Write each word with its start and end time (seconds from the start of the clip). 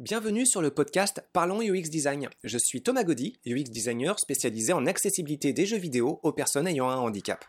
Bienvenue 0.00 0.46
sur 0.46 0.62
le 0.62 0.70
podcast 0.70 1.22
Parlons 1.34 1.60
UX 1.60 1.90
Design. 1.90 2.30
Je 2.42 2.56
suis 2.56 2.82
Thomas 2.82 3.04
Gaudy, 3.04 3.38
UX 3.44 3.64
designer 3.64 4.18
spécialisé 4.18 4.72
en 4.72 4.86
accessibilité 4.86 5.52
des 5.52 5.66
jeux 5.66 5.76
vidéo 5.76 6.20
aux 6.22 6.32
personnes 6.32 6.66
ayant 6.66 6.88
un 6.88 6.96
handicap. 6.96 7.44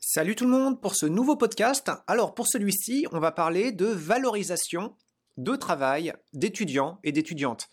Salut 0.00 0.36
tout 0.36 0.44
le 0.46 0.50
monde 0.52 0.80
pour 0.80 0.96
ce 0.96 1.04
nouveau 1.04 1.36
podcast. 1.36 1.90
Alors 2.06 2.34
pour 2.34 2.48
celui-ci, 2.48 3.06
on 3.12 3.20
va 3.20 3.30
parler 3.30 3.72
de 3.72 3.84
valorisation 3.84 4.96
de 5.36 5.54
travail 5.54 6.14
d'étudiants 6.32 6.98
et 7.04 7.12
d'étudiantes. 7.12 7.68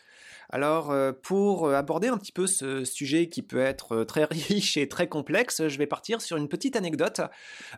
Alors, 0.49 0.91
euh, 0.91 1.11
pour 1.11 1.69
aborder 1.71 2.07
un 2.07 2.17
petit 2.17 2.31
peu 2.31 2.47
ce 2.47 2.85
sujet 2.85 3.27
qui 3.27 3.41
peut 3.41 3.59
être 3.59 3.97
euh, 3.97 4.05
très 4.05 4.23
riche 4.31 4.77
et 4.77 4.87
très 4.87 5.07
complexe, 5.07 5.67
je 5.67 5.77
vais 5.77 5.87
partir 5.87 6.21
sur 6.21 6.37
une 6.37 6.47
petite 6.47 6.75
anecdote. 6.75 7.21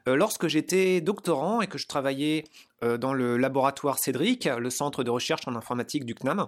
Euh, 0.08 0.16
lorsque 0.16 0.48
j'étais 0.48 1.02
doctorant 1.02 1.62
et 1.62 1.68
que 1.68 1.78
je 1.78 1.88
travaillais 1.88 2.46
dans 2.82 3.14
le 3.14 3.36
laboratoire 3.36 4.00
Cédric, 4.00 4.46
le 4.46 4.70
centre 4.70 5.04
de 5.04 5.10
recherche 5.10 5.46
en 5.50 5.56
informatique 5.58 6.06
du 6.06 6.16
CNAM, 6.16 6.48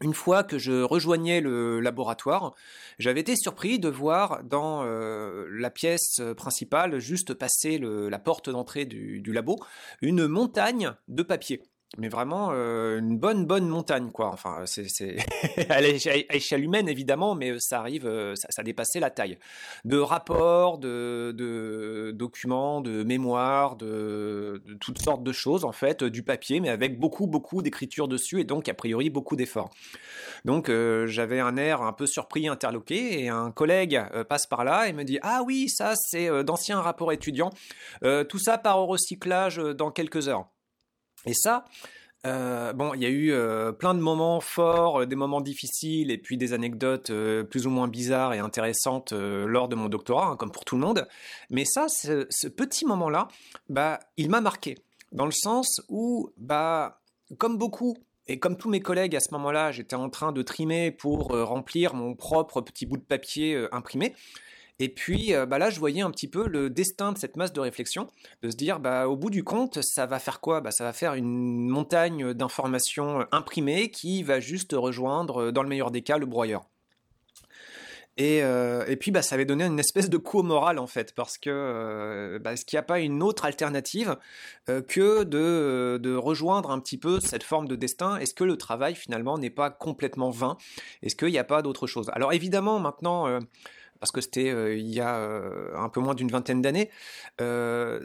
une 0.00 0.14
fois 0.14 0.42
que 0.42 0.58
je 0.58 0.80
rejoignais 0.80 1.42
le 1.42 1.80
laboratoire, 1.80 2.54
j'avais 2.98 3.20
été 3.20 3.36
surpris 3.36 3.78
de 3.78 3.90
voir 3.90 4.42
dans 4.42 4.82
la 4.82 5.70
pièce 5.70 6.22
principale, 6.34 6.98
juste 6.98 7.34
passer 7.34 7.78
la 7.78 8.18
porte 8.18 8.48
d'entrée 8.48 8.86
du, 8.86 9.32
labo, 9.34 9.58
une 10.00 10.26
montagne 10.26 10.94
de 11.08 11.22
papier 11.22 11.62
mais 11.98 12.08
vraiment 12.08 12.50
euh, 12.52 12.98
une 12.98 13.18
bonne 13.18 13.46
bonne 13.46 13.66
montagne 13.66 14.10
quoi. 14.12 14.28
Enfin 14.32 14.62
c'est 14.64 14.88
c'est 14.88 15.16
à 15.68 15.80
l'échelle 15.80 16.62
humaine 16.62 16.88
évidemment, 16.88 17.34
mais 17.34 17.58
ça 17.58 17.80
arrive, 17.80 18.06
euh, 18.06 18.34
ça, 18.36 18.62
dépassait 18.62 19.00
la 19.00 19.10
taille. 19.10 19.38
De 19.84 19.98
rapports, 19.98 20.78
de, 20.78 22.12
documents, 22.14 22.80
de 22.80 23.02
mémoires, 23.02 23.76
de, 23.76 24.62
toutes 24.80 25.02
sortes 25.02 25.24
de 25.24 25.32
choses 25.32 25.64
en 25.64 25.72
fait, 25.72 26.04
du 26.04 26.22
papier, 26.22 26.60
mais 26.60 26.68
avec 26.68 26.98
beaucoup 27.00 27.26
beaucoup 27.26 27.60
d'écriture 27.60 28.06
dessus 28.06 28.40
et 28.40 28.44
donc 28.44 28.68
a 28.68 28.74
priori 28.74 29.10
beaucoup 29.10 29.34
d'efforts. 29.34 29.70
Donc 30.44 30.68
euh, 30.68 31.06
j'avais 31.08 31.40
un 31.40 31.56
air 31.56 31.82
un 31.82 31.92
peu 31.92 32.06
surpris, 32.06 32.46
interloqué, 32.46 33.24
et 33.24 33.28
un 33.28 33.50
collègue 33.50 34.00
passe 34.28 34.46
par 34.46 34.64
là 34.64 34.86
et 34.88 34.92
me 34.92 35.02
dit 35.02 35.18
ah 35.22 35.42
oui 35.44 35.68
ça 35.68 35.94
c'est 35.96 36.44
d'anciens 36.44 36.80
rapports 36.80 37.12
étudiants, 37.12 37.50
tout 38.28 38.38
ça 38.38 38.58
part 38.58 38.78
au 38.78 38.86
recyclage 38.86 39.56
dans 39.56 39.90
quelques 39.90 40.28
heures. 40.28 40.46
Et 41.26 41.34
ça, 41.34 41.64
euh, 42.26 42.74
bon, 42.74 42.92
il 42.92 43.02
y 43.02 43.06
a 43.06 43.08
eu 43.08 43.32
euh, 43.32 43.72
plein 43.72 43.94
de 43.94 44.00
moments 44.00 44.40
forts, 44.40 45.00
euh, 45.00 45.06
des 45.06 45.16
moments 45.16 45.40
difficiles, 45.40 46.10
et 46.10 46.18
puis 46.18 46.36
des 46.36 46.52
anecdotes 46.52 47.10
plus 47.50 47.66
ou 47.66 47.70
moins 47.70 47.88
bizarres 47.88 48.34
et 48.34 48.38
intéressantes 48.38 49.12
lors 49.12 49.68
de 49.68 49.74
mon 49.74 49.88
doctorat, 49.88 50.28
hein, 50.28 50.36
comme 50.36 50.52
pour 50.52 50.64
tout 50.64 50.76
le 50.76 50.82
monde. 50.82 51.08
Mais 51.48 51.64
ça, 51.64 51.88
ce, 51.88 52.48
petit 52.48 52.84
moment-là, 52.84 53.28
bah, 53.68 54.00
il 54.16 54.28
m'a 54.28 54.40
marqué, 54.40 54.78
dans 55.12 55.26
le 55.26 55.32
sens 55.32 55.80
où, 55.88 56.30
bah, 56.36 57.00
comme 57.38 57.56
beaucoup, 57.56 57.96
et 58.26 58.38
comme 58.38 58.56
tous 58.56 58.68
mes 58.68 58.80
collègues 58.80 59.16
à 59.16 59.20
ce 59.20 59.32
moment-là, 59.32 59.72
j'étais 59.72 59.96
en 59.96 60.08
train 60.10 60.30
de 60.30 60.42
trimer 60.42 60.90
pour 60.90 61.28
remplir 61.28 61.94
mon 61.94 62.14
propre 62.14 62.60
petit 62.60 62.86
bout 62.86 62.96
de 62.96 63.02
papier 63.02 63.66
imprimé. 63.72 64.14
Et 64.80 64.88
puis 64.88 65.34
euh, 65.34 65.44
bah 65.46 65.58
là, 65.58 65.68
je 65.70 65.78
voyais 65.78 66.00
un 66.00 66.10
petit 66.10 66.26
peu 66.26 66.48
le 66.48 66.70
destin 66.70 67.12
de 67.12 67.18
cette 67.18 67.36
masse 67.36 67.52
de 67.52 67.60
réflexion, 67.60 68.08
de 68.42 68.50
se 68.50 68.56
dire, 68.56 68.80
bah, 68.80 69.08
au 69.08 69.16
bout 69.16 69.30
du 69.30 69.44
compte, 69.44 69.82
ça 69.82 70.06
va 70.06 70.18
faire 70.18 70.40
quoi? 70.40 70.62
Bah, 70.62 70.70
Ça 70.70 70.84
va 70.84 70.94
faire 70.94 71.14
une 71.14 71.68
montagne 71.68 72.32
d'informations 72.32 73.26
imprimées 73.30 73.90
qui 73.90 74.22
va 74.22 74.40
juste 74.40 74.72
rejoindre, 74.72 75.42
euh, 75.42 75.52
dans 75.52 75.62
le 75.62 75.68
meilleur 75.68 75.90
des 75.90 76.00
cas, 76.00 76.16
le 76.16 76.24
broyeur. 76.24 76.64
Et, 78.16 78.42
euh, 78.42 78.96
puis 78.98 79.10
bah, 79.10 79.22
ça 79.22 79.34
avait 79.34 79.44
donné 79.44 79.64
une 79.64 79.78
espèce 79.78 80.10
de 80.10 80.16
coup 80.16 80.42
moral 80.42 80.78
en 80.78 80.86
fait, 80.86 81.14
parce 81.14 81.38
que 81.38 82.38
bah, 82.42 82.52
est-ce 82.52 82.64
qu'il 82.64 82.76
n'y 82.76 82.80
a 82.80 82.84
pas 82.84 83.00
une 83.00 83.22
autre 83.22 83.44
alternative 83.44 84.16
que 84.66 85.24
de, 85.24 85.98
de, 86.02 86.14
rejoindre 86.16 86.70
un 86.70 86.80
petit 86.80 86.98
peu 86.98 87.20
cette 87.20 87.44
forme 87.44 87.66
de 87.66 87.76
destin? 87.76 88.18
Est-ce 88.18 88.34
que 88.34 88.44
le 88.44 88.56
travail 88.56 88.94
finalement 88.94 89.38
n'est 89.38 89.48
pas 89.48 89.70
complètement 89.70 90.30
vain? 90.30 90.58
Est-ce 91.02 91.16
qu'il 91.16 91.28
n'y 91.28 91.38
a 91.38 91.44
pas 91.44 91.62
d'autre 91.62 91.86
chose? 91.86 92.10
Alors 92.12 92.34
évidemment 92.34 92.78
maintenant 92.78 93.40
parce 94.00 94.10
que 94.10 94.20
c'était 94.20 94.50
euh, 94.50 94.74
il 94.74 94.88
y 94.92 95.00
a 95.00 95.16
euh, 95.16 95.70
un 95.76 95.88
peu 95.88 96.00
moins 96.00 96.14
d'une 96.14 96.30
vingtaine 96.30 96.62
d'années. 96.62 96.90
Euh, 97.40 98.00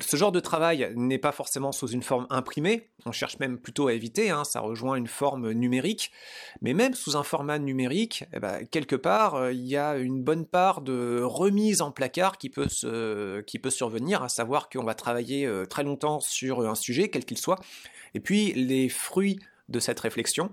ce 0.00 0.16
genre 0.16 0.32
de 0.32 0.40
travail 0.40 0.90
n'est 0.96 1.18
pas 1.18 1.32
forcément 1.32 1.70
sous 1.70 1.88
une 1.88 2.02
forme 2.02 2.26
imprimée, 2.30 2.88
on 3.04 3.12
cherche 3.12 3.38
même 3.38 3.58
plutôt 3.58 3.88
à 3.88 3.92
éviter, 3.92 4.30
hein, 4.30 4.42
ça 4.44 4.60
rejoint 4.60 4.94
une 4.96 5.08
forme 5.08 5.52
numérique, 5.52 6.10
mais 6.62 6.72
même 6.72 6.94
sous 6.94 7.18
un 7.18 7.22
format 7.22 7.58
numérique, 7.58 8.24
eh 8.32 8.40
ben, 8.40 8.64
quelque 8.64 8.96
part, 8.96 9.50
il 9.50 9.66
y 9.66 9.76
a 9.76 9.98
une 9.98 10.22
bonne 10.22 10.46
part 10.46 10.80
de 10.80 11.20
remise 11.22 11.82
en 11.82 11.90
placard 11.90 12.38
qui 12.38 12.48
peut, 12.48 12.68
qui 13.46 13.58
peut 13.58 13.68
survenir, 13.68 14.22
à 14.22 14.30
savoir 14.30 14.70
qu'on 14.70 14.84
va 14.84 14.94
travailler 14.94 15.46
très 15.68 15.82
longtemps 15.82 16.18
sur 16.18 16.66
un 16.66 16.74
sujet, 16.74 17.10
quel 17.10 17.26
qu'il 17.26 17.36
soit, 17.36 17.60
et 18.14 18.20
puis 18.20 18.54
les 18.54 18.88
fruits 18.88 19.38
de 19.68 19.80
cette 19.80 20.00
réflexion 20.00 20.50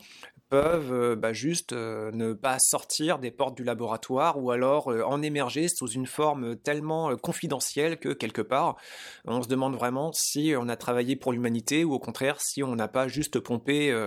peuvent 0.51 0.91
euh, 0.91 1.15
bah, 1.15 1.31
juste 1.31 1.71
euh, 1.71 2.11
ne 2.11 2.33
pas 2.33 2.57
sortir 2.59 3.19
des 3.19 3.31
portes 3.31 3.55
du 3.55 3.63
laboratoire 3.63 4.37
ou 4.37 4.51
alors 4.51 4.91
euh, 4.91 5.01
en 5.03 5.21
émerger 5.21 5.69
sous 5.69 5.87
une 5.87 6.05
forme 6.05 6.57
tellement 6.57 7.15
confidentielle 7.15 7.97
que 7.97 8.09
quelque 8.09 8.41
part 8.41 8.75
on 9.23 9.41
se 9.41 9.47
demande 9.47 9.75
vraiment 9.75 10.11
si 10.11 10.53
on 10.57 10.67
a 10.67 10.75
travaillé 10.75 11.15
pour 11.15 11.31
l'humanité 11.31 11.85
ou 11.85 11.93
au 11.93 11.99
contraire 11.99 12.41
si 12.41 12.63
on 12.63 12.75
n'a 12.75 12.89
pas 12.89 13.07
juste 13.07 13.39
pompé, 13.39 13.97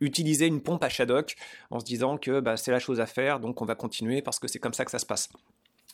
utilisé 0.00 0.46
une 0.46 0.62
pompe 0.62 0.82
à 0.82 0.88
Shadok 0.88 1.34
en 1.70 1.80
se 1.80 1.84
disant 1.84 2.16
que 2.16 2.40
bah, 2.40 2.56
c'est 2.56 2.72
la 2.72 2.78
chose 2.78 2.98
à 2.98 3.06
faire 3.06 3.38
donc 3.38 3.60
on 3.60 3.66
va 3.66 3.74
continuer 3.74 4.22
parce 4.22 4.38
que 4.38 4.48
c'est 4.48 4.58
comme 4.58 4.72
ça 4.72 4.86
que 4.86 4.90
ça 4.90 4.98
se 4.98 5.06
passe. 5.06 5.28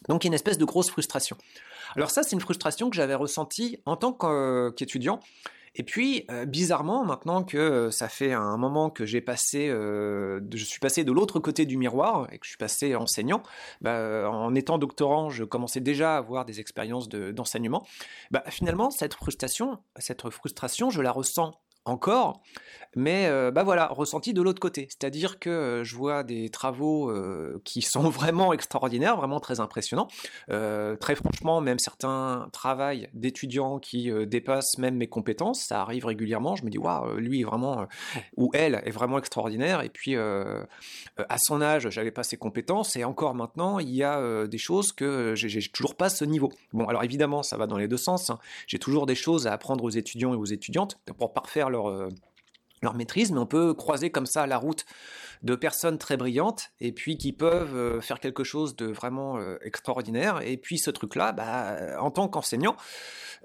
Donc 0.08 0.22
il 0.22 0.28
y 0.28 0.28
a 0.28 0.30
une 0.30 0.34
espèce 0.34 0.58
de 0.58 0.64
grosse 0.64 0.90
frustration. 0.90 1.36
Alors 1.96 2.10
ça 2.10 2.22
c'est 2.22 2.36
une 2.36 2.40
frustration 2.40 2.90
que 2.90 2.96
j'avais 2.96 3.16
ressentie 3.16 3.80
en 3.86 3.96
tant 3.96 4.12
qu'étudiant. 4.70 5.18
Et 5.78 5.82
puis, 5.82 6.24
euh, 6.30 6.46
bizarrement, 6.46 7.04
maintenant 7.04 7.44
que 7.44 7.58
euh, 7.58 7.90
ça 7.90 8.08
fait 8.08 8.32
un 8.32 8.56
moment 8.56 8.88
que 8.88 9.04
j'ai 9.04 9.20
passé, 9.20 9.68
euh, 9.68 10.40
je 10.52 10.64
suis 10.64 10.80
passé 10.80 11.04
de 11.04 11.12
l'autre 11.12 11.38
côté 11.38 11.66
du 11.66 11.76
miroir 11.76 12.28
et 12.32 12.38
que 12.38 12.46
je 12.46 12.50
suis 12.50 12.56
passé 12.58 12.96
enseignant, 12.96 13.42
bah, 13.82 14.30
en 14.30 14.54
étant 14.54 14.78
doctorant, 14.78 15.28
je 15.28 15.44
commençais 15.44 15.80
déjà 15.80 16.14
à 16.14 16.16
avoir 16.16 16.46
des 16.46 16.60
expériences 16.60 17.10
d'enseignement. 17.10 17.86
bah, 18.30 18.42
finalement, 18.48 18.90
cette 18.90 19.12
frustration, 19.12 19.78
cette 19.98 20.28
frustration, 20.30 20.88
je 20.88 21.02
la 21.02 21.12
ressens 21.12 21.52
encore, 21.86 22.42
mais 22.94 23.26
euh, 23.26 23.50
bah 23.50 23.62
voilà, 23.62 23.88
ressenti 23.88 24.32
de 24.32 24.42
l'autre 24.42 24.60
côté. 24.60 24.88
C'est-à-dire 24.88 25.38
que 25.38 25.50
euh, 25.50 25.84
je 25.84 25.94
vois 25.96 26.24
des 26.24 26.48
travaux 26.48 27.10
euh, 27.10 27.60
qui 27.64 27.82
sont 27.82 28.08
vraiment 28.08 28.52
extraordinaires, 28.52 29.16
vraiment 29.16 29.40
très 29.40 29.60
impressionnants. 29.60 30.08
très 30.48 31.14
franchement, 31.14 31.60
même 31.60 31.78
certains 31.78 32.48
travails 32.52 33.08
d'étudiants 33.12 33.78
qui 33.78 34.10
dépassent 34.26 34.78
même 34.78 34.96
mes 34.96 35.06
compétences, 35.06 35.62
ça 35.62 35.80
arrive 35.80 36.06
régulièrement. 36.06 36.56
Je 36.56 36.64
me 36.64 36.70
dis, 36.70 36.78
waouh, 36.78 37.16
lui 37.16 37.40
est 37.40 37.44
vraiment, 37.44 37.86
ou 38.36 38.50
elle 38.54 38.82
est 38.84 38.90
vraiment 38.90 39.18
extraordinaire. 39.18 39.82
Et 39.82 39.90
puis, 39.90 40.16
à 40.16 41.38
son 41.38 41.60
âge, 41.60 41.88
j'avais 41.90 42.10
pas 42.10 42.22
ses 42.22 42.36
compétences, 42.36 42.96
et 42.96 43.04
encore 43.04 43.34
maintenant, 43.34 43.78
il 43.78 43.90
y 43.90 44.02
a 44.02 44.46
des 44.46 44.58
choses 44.58 44.92
que 44.92 45.34
j'ai 45.34 45.60
toujours 45.68 45.94
pas 45.94 46.08
ce 46.08 46.24
niveau. 46.24 46.50
Bon, 46.72 46.86
alors 46.86 47.04
évidemment, 47.04 47.42
ça 47.42 47.56
va 47.56 47.66
dans 47.66 47.76
les 47.76 47.88
deux 47.88 47.96
sens. 47.96 48.30
Hein. 48.30 48.38
J'ai 48.66 48.78
toujours 48.78 49.06
des 49.06 49.14
choses 49.14 49.46
à 49.46 49.52
apprendre 49.52 49.84
aux 49.84 49.90
étudiants 49.90 50.32
et 50.32 50.36
aux 50.36 50.44
étudiantes 50.44 50.98
pour 51.18 51.32
parfaire 51.32 51.70
euh, 51.75 51.75
leur, 52.82 52.94
maîtrise, 52.94 53.32
mais 53.32 53.38
on 53.38 53.46
peut 53.46 53.74
croiser 53.74 54.10
comme 54.10 54.26
ça 54.26 54.46
la 54.46 54.58
route 54.58 54.84
de 55.42 55.54
personnes 55.54 55.98
très 55.98 56.16
brillantes 56.16 56.70
et 56.80 56.92
puis 56.92 57.18
qui 57.18 57.32
peuvent 57.32 57.76
euh, 57.76 58.00
faire 58.00 58.20
quelque 58.20 58.44
chose 58.44 58.76
de 58.76 58.86
vraiment 58.86 59.38
euh, 59.38 59.58
extraordinaire. 59.62 60.40
Et 60.42 60.56
puis 60.56 60.78
ce 60.78 60.90
truc-là, 60.90 61.32
bah, 61.32 62.00
en 62.00 62.10
tant 62.10 62.28
qu'enseignant, 62.28 62.76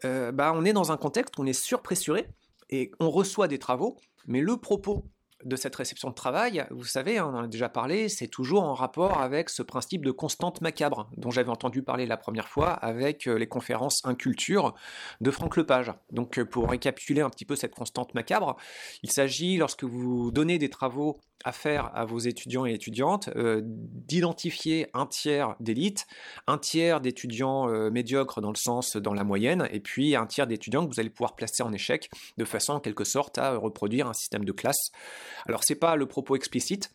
bah, 0.04 0.52
on 0.56 0.66
est 0.66 0.74
dans 0.74 0.92
un 0.92 0.98
contexte 0.98 1.38
où 1.38 1.44
on 1.44 1.46
est 1.46 1.54
surpressuré 1.54 2.28
et 2.70 2.92
on 3.00 3.12
reçoit 3.12 3.48
des 3.48 3.60
travaux, 3.60 3.98
mais 4.28 4.42
le 4.42 4.58
propos 4.58 5.04
de 5.46 5.56
cette 5.56 5.76
réception 5.76 6.10
de 6.10 6.14
travail, 6.14 6.66
vous 6.72 6.86
savez, 6.86 7.18
hein, 7.18 7.30
on 7.32 7.38
en 7.38 7.44
a 7.44 7.48
déjà 7.48 7.70
parlé, 7.70 8.10
c'est 8.10 8.28
toujours 8.28 8.64
en 8.64 8.74
rapport 8.74 9.22
avec 9.22 9.50
ce 9.50 9.64
principe 9.64 10.06
de 10.06 10.12
constante 10.12 10.62
macabre 10.62 11.10
dont 11.18 11.32
j'avais 11.32 11.50
entendu 11.50 11.84
parler 11.84 12.06
la 12.06 12.18
première 12.18 12.48
fois 12.48 12.72
avec 12.72 13.28
euh, 13.28 13.38
les 13.38 13.48
conférences 13.48 14.06
Inculture 14.06 14.74
de 15.22 15.32
Franck 15.32 15.58
Lepage. 15.58 15.94
Donc 16.12 16.38
euh, 16.38 16.46
pour 16.46 16.70
récapituler 16.70 17.22
un 17.22 17.30
petit 17.30 17.46
peu 17.46 17.56
cette 17.56 17.74
constante 17.74 18.14
macabre, 18.14 18.58
il 19.04 19.12
s'agit 19.12 19.58
lorsque 19.58 19.84
vous 19.84 20.32
donnez 20.32 20.58
des 20.58 20.70
travaux 20.70 21.20
à 21.44 21.52
faire 21.52 21.92
à 21.94 22.06
vos 22.06 22.20
étudiants 22.20 22.66
et 22.66 22.74
étudiantes 22.74 23.30
euh, 23.36 23.62
d'identifier 23.64 24.88
un 24.94 25.06
tiers 25.06 25.56
d'élite, 25.60 26.08
un 26.48 26.58
tiers 26.58 27.02
d'étudiants 27.02 27.68
médiocres 27.90 28.42
dans 28.42 28.52
le 28.52 28.56
sens 28.56 28.98
dans 28.98 29.14
la 29.14 29.24
moyenne, 29.24 29.68
et 29.72 29.80
puis 29.80 30.16
un 30.16 30.26
tiers 30.26 30.48
d'étudiants 30.48 30.86
que 30.86 30.94
vous 30.94 31.00
allez 31.00 31.10
pouvoir 31.10 31.36
placer 31.36 31.64
en 31.64 31.72
échec 31.74 32.10
de 32.38 32.46
façon 32.46 32.74
en 32.74 32.80
quelque 32.80 33.04
sorte 33.04 33.38
à 33.38 33.56
reproduire 33.56 34.08
un 34.08 34.14
système 34.14 34.46
de 34.46 34.52
classe. 34.52 34.92
Alors 35.46 35.64
c'est 35.64 35.76
pas 35.76 35.96
le 35.96 36.06
propos 36.06 36.36
explicite, 36.36 36.92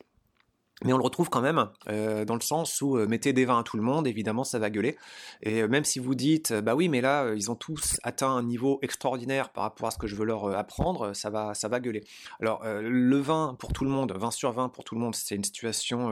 Mais 0.85 0.93
on 0.93 0.99
le 0.99 1.03
retrouve 1.03 1.31
quand 1.31 1.41
même 1.41 1.71
euh, 1.89 2.27
dans 2.27 2.35
le 2.35 2.43
sens 2.43 2.83
où 2.83 2.99
euh, 2.99 3.07
mettez 3.07 3.33
des 3.33 3.47
vins 3.47 3.61
à 3.61 3.63
tout 3.63 3.79
le 3.79 3.83
monde, 3.83 4.07
évidemment 4.07 4.45
ça 4.45 4.59
va 4.59 4.69
gueuler. 4.69 4.99
Et 5.43 5.63
euh, 5.63 5.69
même 5.69 5.85
si 5.85 5.99
vous 5.99 6.15
dites 6.15 6.53
bah 6.53 6.75
oui 6.75 6.91
mais 6.91 7.01
là 7.01 7.33
ils 7.35 7.51
ont 7.51 7.55
tous 7.55 7.99
atteint 8.03 8.29
un 8.29 8.43
niveau 8.43 8.79
extraordinaire 8.83 9.49
par 9.49 9.65
rapport 9.65 9.89
à 9.89 9.91
ce 9.91 9.97
que 9.97 10.07
je 10.07 10.15
veux 10.15 10.27
leur 10.27 10.55
apprendre, 10.55 11.15
ça 11.15 11.31
va 11.31 11.55
ça 11.55 11.69
va 11.69 11.81
gueuler. 11.81 12.05
Alors 12.41 12.63
le 12.65 13.17
vin 13.17 13.57
pour 13.59 13.73
tout 13.73 13.85
le 13.85 13.91
monde, 13.91 14.13
20 14.15 14.31
sur 14.31 14.53
20 14.53 14.69
pour 14.69 14.85
tout 14.85 14.95
le 14.95 15.01
monde, 15.01 15.15
c'est 15.15 15.35
une 15.35 15.45
situation 15.45 16.11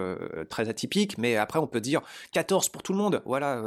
très 0.49 0.69
atypique, 0.69 1.19
mais 1.19 1.37
après 1.37 1.59
on 1.59 1.67
peut 1.67 1.81
dire 1.81 2.01
14 2.33 2.71
pour 2.71 2.83
tout 2.83 2.93
le 2.93 2.99
monde. 2.99 3.23
Voilà, 3.27 3.63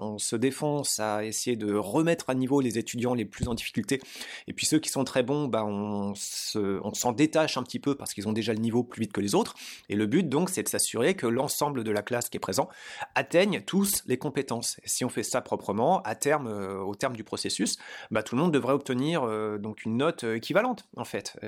on 0.00 0.18
se 0.18 0.36
défonce 0.36 1.00
à 1.00 1.24
essayer 1.24 1.56
de 1.56 1.74
remettre 1.74 2.30
à 2.30 2.34
niveau 2.34 2.60
les 2.60 2.78
étudiants 2.78 3.14
les 3.14 3.24
plus 3.24 3.48
en 3.48 3.54
difficulté. 3.54 4.00
Et 4.46 4.52
puis 4.52 4.66
ceux 4.66 4.78
qui 4.78 4.90
sont 4.90 5.04
très 5.04 5.24
bons, 5.24 5.48
bah 5.48 5.64
on 5.64 6.14
on 6.54 6.94
s'en 6.94 7.12
détache 7.12 7.56
un 7.56 7.62
petit 7.64 7.80
peu 7.80 7.96
parce 7.96 8.14
qu'ils 8.14 8.28
ont 8.28 8.32
déjà 8.32 8.52
le 8.52 8.60
niveau 8.60 8.84
plus 8.84 9.00
vite 9.00 9.12
que 9.12 9.20
les 9.20 9.34
autres. 9.34 9.54
Et 9.88 9.96
le 9.96 10.06
but 10.06 10.28
donc, 10.36 10.50
c'est 10.50 10.62
de 10.62 10.68
s'assurer 10.68 11.14
que 11.14 11.26
l'ensemble 11.26 11.82
de 11.82 11.90
la 11.90 12.02
classe 12.02 12.28
qui 12.28 12.36
est 12.36 12.40
présent 12.40 12.68
atteigne 13.14 13.62
tous 13.62 14.02
les 14.06 14.18
compétences. 14.18 14.78
Si 14.84 15.02
on 15.02 15.08
fait 15.08 15.22
ça 15.22 15.40
proprement, 15.40 16.02
à 16.02 16.14
terme, 16.14 16.46
euh, 16.46 16.78
au 16.80 16.94
terme 16.94 17.16
du 17.16 17.24
processus, 17.24 17.78
bah, 18.10 18.22
tout 18.22 18.36
le 18.36 18.42
monde 18.42 18.52
devrait 18.52 18.74
obtenir 18.74 19.22
euh, 19.22 19.56
donc 19.56 19.86
une 19.86 19.96
note 19.96 20.24
euh, 20.24 20.36
équivalente, 20.36 20.84
en 20.94 21.06
fait. 21.06 21.38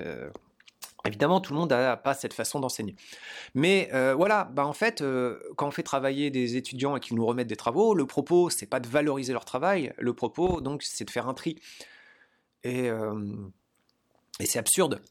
Évidemment, 1.04 1.42
tout 1.42 1.52
le 1.52 1.58
monde 1.58 1.68
n'a 1.68 1.98
pas 1.98 2.14
cette 2.14 2.32
façon 2.32 2.60
d'enseigner. 2.60 2.96
Mais 3.54 3.90
voilà, 4.16 4.44
bah 4.52 4.66
en 4.66 4.72
fait, 4.72 5.04
quand 5.56 5.68
on 5.68 5.70
fait 5.70 5.82
travailler 5.82 6.30
des 6.30 6.56
étudiants 6.56 6.96
et 6.96 7.00
qu'ils 7.00 7.16
nous 7.16 7.26
remettent 7.26 7.46
des 7.46 7.56
travaux, 7.56 7.94
le 7.94 8.06
propos, 8.06 8.48
c'est 8.48 8.66
pas 8.66 8.80
de 8.80 8.88
valoriser 8.88 9.34
leur 9.34 9.44
travail, 9.44 9.92
le 9.98 10.14
propos, 10.14 10.62
donc, 10.62 10.82
c'est 10.82 11.04
de 11.04 11.10
faire 11.10 11.28
un 11.28 11.34
tri. 11.34 11.60
Et 12.64 12.90
c'est 14.40 14.58
absurde. 14.58 15.02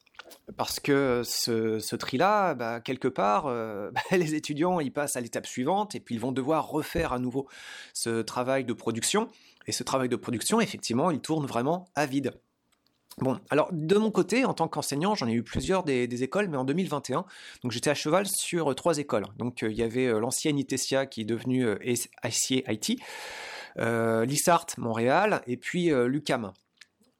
Parce 0.56 0.80
que 0.80 1.22
ce, 1.24 1.96
tri-là, 1.96 2.54
bah, 2.54 2.80
quelque 2.80 3.08
part, 3.08 3.46
euh, 3.46 3.90
bah, 3.94 4.00
les 4.16 4.34
étudiants, 4.34 4.80
ils 4.80 4.92
passent 4.92 5.16
à 5.16 5.20
l'étape 5.20 5.46
suivante 5.46 5.94
et 5.94 6.00
puis 6.00 6.14
ils 6.14 6.20
vont 6.20 6.32
devoir 6.32 6.68
refaire 6.68 7.12
à 7.12 7.18
nouveau 7.18 7.48
ce 7.92 8.22
travail 8.22 8.64
de 8.64 8.72
production. 8.72 9.28
Et 9.66 9.72
ce 9.72 9.82
travail 9.82 10.08
de 10.08 10.16
production, 10.16 10.60
effectivement, 10.60 11.10
il 11.10 11.20
tourne 11.20 11.44
vraiment 11.44 11.90
à 11.94 12.06
vide. 12.06 12.32
Bon, 13.18 13.38
alors 13.50 13.68
de 13.72 13.96
mon 13.96 14.10
côté, 14.10 14.44
en 14.44 14.54
tant 14.54 14.68
qu'enseignant, 14.68 15.14
j'en 15.14 15.26
ai 15.26 15.32
eu 15.32 15.42
plusieurs 15.42 15.82
des, 15.82 16.22
écoles, 16.22 16.48
mais 16.48 16.56
en 16.56 16.64
2021, 16.64 17.24
donc 17.62 17.72
j'étais 17.72 17.90
à 17.90 17.94
cheval 17.94 18.26
sur 18.26 18.74
trois 18.76 18.98
écoles. 18.98 19.26
Donc 19.36 19.62
euh, 19.62 19.70
il 19.70 19.76
y 19.76 19.82
avait 19.82 20.06
euh, 20.06 20.20
l'ancienne 20.20 20.56
ITESIA 20.56 21.04
qui 21.06 21.22
est 21.22 21.24
devenue 21.24 21.66
ICA 21.84 22.72
IT, 22.72 23.00
l'ISART 23.76 24.66
Montréal 24.78 25.42
et 25.46 25.56
puis 25.56 25.90
l'UCAM. 25.90 26.52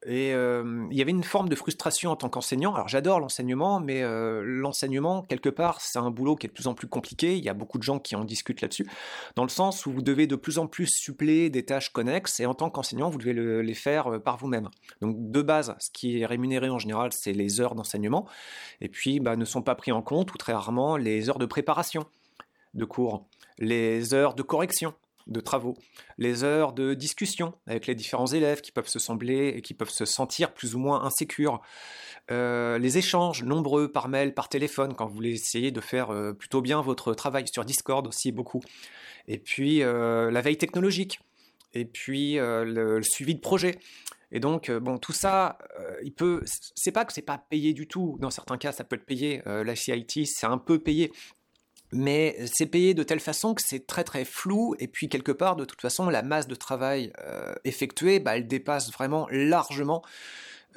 Et 0.08 0.32
euh, 0.32 0.86
il 0.90 0.96
y 0.96 1.02
avait 1.02 1.10
une 1.10 1.22
forme 1.22 1.50
de 1.50 1.54
frustration 1.54 2.10
en 2.10 2.16
tant 2.16 2.30
qu'enseignant. 2.30 2.74
Alors 2.74 2.88
j'adore 2.88 3.20
l'enseignement, 3.20 3.78
mais 3.78 4.02
euh, 4.02 4.42
l'enseignement, 4.42 5.22
quelque 5.22 5.50
part, 5.50 5.82
c'est 5.82 5.98
un 5.98 6.10
boulot 6.10 6.34
qui 6.34 6.46
est 6.46 6.48
de 6.48 6.54
plus 6.54 6.66
en 6.66 6.72
plus 6.72 6.88
compliqué. 6.88 7.36
Il 7.36 7.44
y 7.44 7.50
a 7.50 7.54
beaucoup 7.54 7.76
de 7.76 7.82
gens 7.82 7.98
qui 7.98 8.16
en 8.16 8.24
discutent 8.24 8.62
là-dessus, 8.62 8.88
dans 9.36 9.42
le 9.42 9.50
sens 9.50 9.84
où 9.84 9.92
vous 9.92 10.00
devez 10.00 10.26
de 10.26 10.34
plus 10.34 10.58
en 10.58 10.66
plus 10.66 10.86
suppléer 10.86 11.50
des 11.50 11.62
tâches 11.62 11.90
connexes, 11.90 12.40
et 12.40 12.46
en 12.46 12.54
tant 12.54 12.70
qu'enseignant, 12.70 13.10
vous 13.10 13.18
devez 13.18 13.62
les 13.62 13.74
faire 13.74 14.14
euh, 14.14 14.18
par 14.18 14.38
vous-même. 14.38 14.70
Donc 15.02 15.30
de 15.30 15.42
base, 15.42 15.76
ce 15.78 15.90
qui 15.90 16.20
est 16.20 16.26
rémunéré 16.26 16.70
en 16.70 16.78
général, 16.78 17.10
c'est 17.12 17.34
les 17.34 17.60
heures 17.60 17.74
d'enseignement, 17.74 18.26
et 18.80 18.88
puis 18.88 19.20
bah, 19.20 19.36
ne 19.36 19.44
sont 19.44 19.60
pas 19.60 19.74
pris 19.74 19.92
en 19.92 20.00
compte, 20.00 20.32
ou 20.32 20.38
très 20.38 20.54
rarement, 20.54 20.96
les 20.96 21.28
heures 21.28 21.38
de 21.38 21.46
préparation 21.46 22.06
de 22.72 22.86
cours, 22.86 23.26
les 23.58 24.14
heures 24.14 24.34
de 24.34 24.42
correction 24.42 24.94
de 25.28 25.40
travaux, 25.40 25.76
les 26.16 26.42
heures 26.42 26.72
de 26.72 26.94
discussion 26.94 27.54
avec 27.66 27.86
les 27.86 27.94
différents 27.94 28.26
élèves 28.26 28.60
qui 28.60 28.72
peuvent 28.72 28.88
se 28.88 28.98
sembler 28.98 29.48
et 29.48 29.62
qui 29.62 29.74
peuvent 29.74 29.90
se 29.90 30.04
sentir 30.04 30.52
plus 30.52 30.74
ou 30.74 30.78
moins 30.78 31.04
insécures, 31.04 31.60
euh, 32.30 32.78
les 32.78 32.98
échanges 32.98 33.42
nombreux 33.42 33.90
par 33.90 34.08
mail, 34.08 34.34
par 34.34 34.48
téléphone 34.48 34.94
quand 34.94 35.06
vous 35.06 35.14
voulez 35.14 35.32
essayer 35.32 35.70
de 35.70 35.80
faire 35.80 36.10
euh, 36.10 36.32
plutôt 36.32 36.60
bien 36.60 36.82
votre 36.82 37.14
travail 37.14 37.46
sur 37.50 37.64
Discord 37.64 38.06
aussi 38.06 38.32
beaucoup, 38.32 38.60
et 39.26 39.38
puis 39.38 39.82
euh, 39.82 40.30
la 40.30 40.40
veille 40.40 40.58
technologique, 40.58 41.20
et 41.74 41.84
puis 41.84 42.36
le, 42.36 43.00
suivi 43.02 43.34
de 43.34 43.40
projet. 43.40 43.78
Et 44.30 44.40
donc, 44.40 44.70
bon, 44.70 44.98
tout 44.98 45.12
ça, 45.12 45.58
il 46.02 46.12
peut. 46.12 46.42
C'est 46.74 46.92
pas 46.92 47.06
que 47.06 47.14
c'est 47.14 47.22
pas 47.22 47.38
payé 47.38 47.72
du 47.72 47.86
tout. 47.86 48.18
Dans 48.20 48.30
certains 48.30 48.58
cas, 48.58 48.72
ça 48.72 48.84
peut 48.84 48.96
être 48.96 49.06
payé. 49.06 49.42
la 49.46 49.74
CIT, 49.74 50.26
c'est 50.26 50.46
un 50.46 50.58
peu 50.58 50.78
payé 50.78 51.12
mais 51.92 52.36
c'est 52.52 52.66
payé 52.66 52.94
de 52.94 53.02
telle 53.02 53.20
façon 53.20 53.54
que 53.54 53.62
c'est 53.62 53.86
très 53.86 54.04
très 54.04 54.24
flou, 54.24 54.74
et 54.78 54.88
puis 54.88 55.08
quelque 55.08 55.32
part, 55.32 55.56
de 55.56 55.64
toute 55.64 55.80
façon, 55.80 56.08
la 56.08 56.22
masse 56.22 56.46
de 56.46 56.54
travail 56.54 57.12
euh, 57.24 57.54
effectuée, 57.64 58.20
bah, 58.20 58.36
elle 58.36 58.46
dépasse 58.46 58.92
vraiment 58.92 59.26
largement 59.30 60.02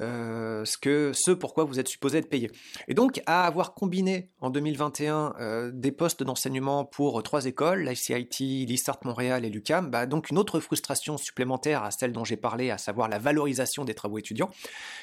euh, 0.00 0.64
ce, 0.64 0.78
que, 0.78 1.12
ce 1.14 1.30
pourquoi 1.30 1.64
vous 1.64 1.78
êtes 1.78 1.86
supposé 1.86 2.18
être 2.18 2.30
payé. 2.30 2.50
Et 2.88 2.94
donc, 2.94 3.20
à 3.26 3.46
avoir 3.46 3.74
combiné 3.74 4.30
en 4.40 4.48
2021 4.48 5.34
euh, 5.38 5.70
des 5.72 5.92
postes 5.92 6.22
d'enseignement 6.22 6.86
pour 6.86 7.22
trois 7.22 7.44
écoles, 7.44 7.82
l'ICIT, 7.82 8.66
l'ISART 8.66 9.00
Montréal 9.04 9.44
et 9.44 9.50
l'UCAM, 9.50 9.90
bah, 9.90 10.06
donc 10.06 10.30
une 10.30 10.38
autre 10.38 10.60
frustration 10.60 11.18
supplémentaire 11.18 11.84
à 11.84 11.90
celle 11.90 12.12
dont 12.12 12.24
j'ai 12.24 12.38
parlé, 12.38 12.70
à 12.70 12.78
savoir 12.78 13.08
la 13.08 13.18
valorisation 13.18 13.84
des 13.84 13.94
travaux 13.94 14.18
étudiants, 14.18 14.50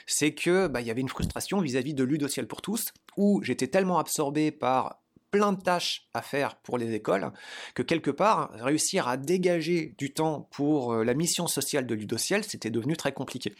c'est 0.07 0.33
que 0.33 0.67
bah, 0.67 0.81
y 0.81 0.89
avait 0.89 1.01
une 1.01 1.09
frustration 1.09 1.61
vis-à-vis 1.61 1.93
-vis 1.93 1.95
de 1.95 2.03
l'Udociel 2.03 2.47
pour 2.47 2.61
tous, 2.61 2.91
où 3.15 3.41
j'étais 3.43 3.67
tellement 3.67 3.99
absorbé 3.99 4.51
par 4.51 4.99
plein 5.31 5.53
de 5.53 5.61
tâches 5.61 6.07
à 6.13 6.21
faire 6.21 6.55
pour 6.55 6.77
les 6.77 6.93
écoles, 6.93 7.31
que 7.75 7.83
quelque 7.83 8.11
part, 8.11 8.51
réussir 8.53 9.07
à 9.07 9.17
dégager 9.17 9.93
du 9.97 10.11
temps 10.11 10.47
pour 10.51 10.93
euh, 10.93 11.03
la 11.03 11.13
mission 11.13 11.47
sociale 11.47 11.85
de 11.85 11.95
Ludociel, 11.95 12.43
c'était 12.43 12.69
devenu 12.69 12.95
très 12.97 13.11
compliqué. 13.11 13.53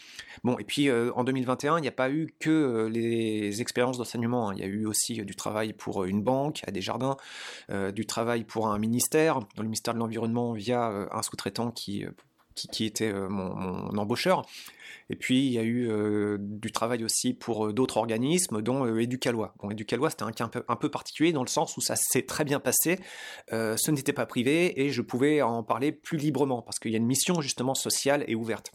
Bon, 0.44 0.58
et 0.58 0.64
puis 0.64 0.90
euh, 0.90 1.12
en 1.16 1.24
2021, 1.24 1.78
il 1.78 1.82
n'y 1.82 1.88
a 1.88 1.92
pas 1.92 2.10
eu 2.10 2.34
que 2.40 2.50
euh, 2.50 2.90
les 2.90 3.62
expériences 3.62 3.98
d'enseignement, 3.98 4.50
hein. 4.50 4.54
il 4.56 4.62
y 4.62 4.64
a 4.64 4.68
eu 4.68 4.86
aussi 4.86 5.24
du 5.24 5.36
travail 5.36 5.74
pour 5.74 6.06
une 6.06 6.22
banque, 6.24 6.62
à 6.68 6.72
des 6.72 6.82
jardins, 6.82 7.18
du 7.94 8.06
travail 8.06 8.44
pour 8.44 8.68
un 8.68 8.80
ministère, 8.80 9.40
dans 9.40 9.62
le 9.62 9.68
ministère 9.68 9.94
de 9.94 10.00
l'Environnement 10.00 10.54
via 10.54 11.08
un 11.12 11.22
sous-traitant 11.22 11.72
qui, 11.72 12.06
qui, 12.68 12.86
était 12.86 13.12
mon 13.14 13.98
embaucheur. 13.98 14.46
Et 15.10 15.16
puis, 15.16 15.48
il 15.48 15.52
y 15.52 15.58
a 15.58 15.64
eu 15.64 15.90
euh, 15.90 16.38
du 16.40 16.72
travail 16.72 17.04
aussi 17.04 17.34
pour 17.34 17.68
euh, 17.68 17.74
d'autres 17.74 17.98
organismes, 17.98 18.62
dont 18.62 18.86
euh, 18.86 19.00
Éducalois. 19.00 19.56
Bon, 19.60 19.72
Éducalois, 19.72 20.12
c'était 20.12 20.24
un 20.24 20.32
cas 20.32 20.50
un 20.68 20.76
peu, 20.76 20.90
particulier 20.90 21.32
dans 21.32 21.42
le 21.44 21.50
sens 21.50 21.78
où 21.78 21.82
ça 21.82 21.96
s'est 21.96 22.24
très 22.24 22.46
bien 22.46 22.60
passé. 22.60 23.00
ce 23.52 23.92
n'était 23.92 24.14
pas 24.14 24.26
privé 24.26 24.82
et 24.82 24.90
je 24.92 25.02
pouvais 25.02 25.42
en 25.42 25.64
parler 25.64 25.92
plus 25.92 26.18
librement 26.18 26.62
parce 26.62 26.80
qu'il 26.80 26.92
y 26.92 26.96
a 26.96 26.98
une 26.98 27.06
mission 27.06 27.42
justement 27.42 27.74
sociale 27.74 28.24
et 28.28 28.36
ouverte. 28.36 28.72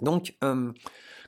Donc, 0.00 0.34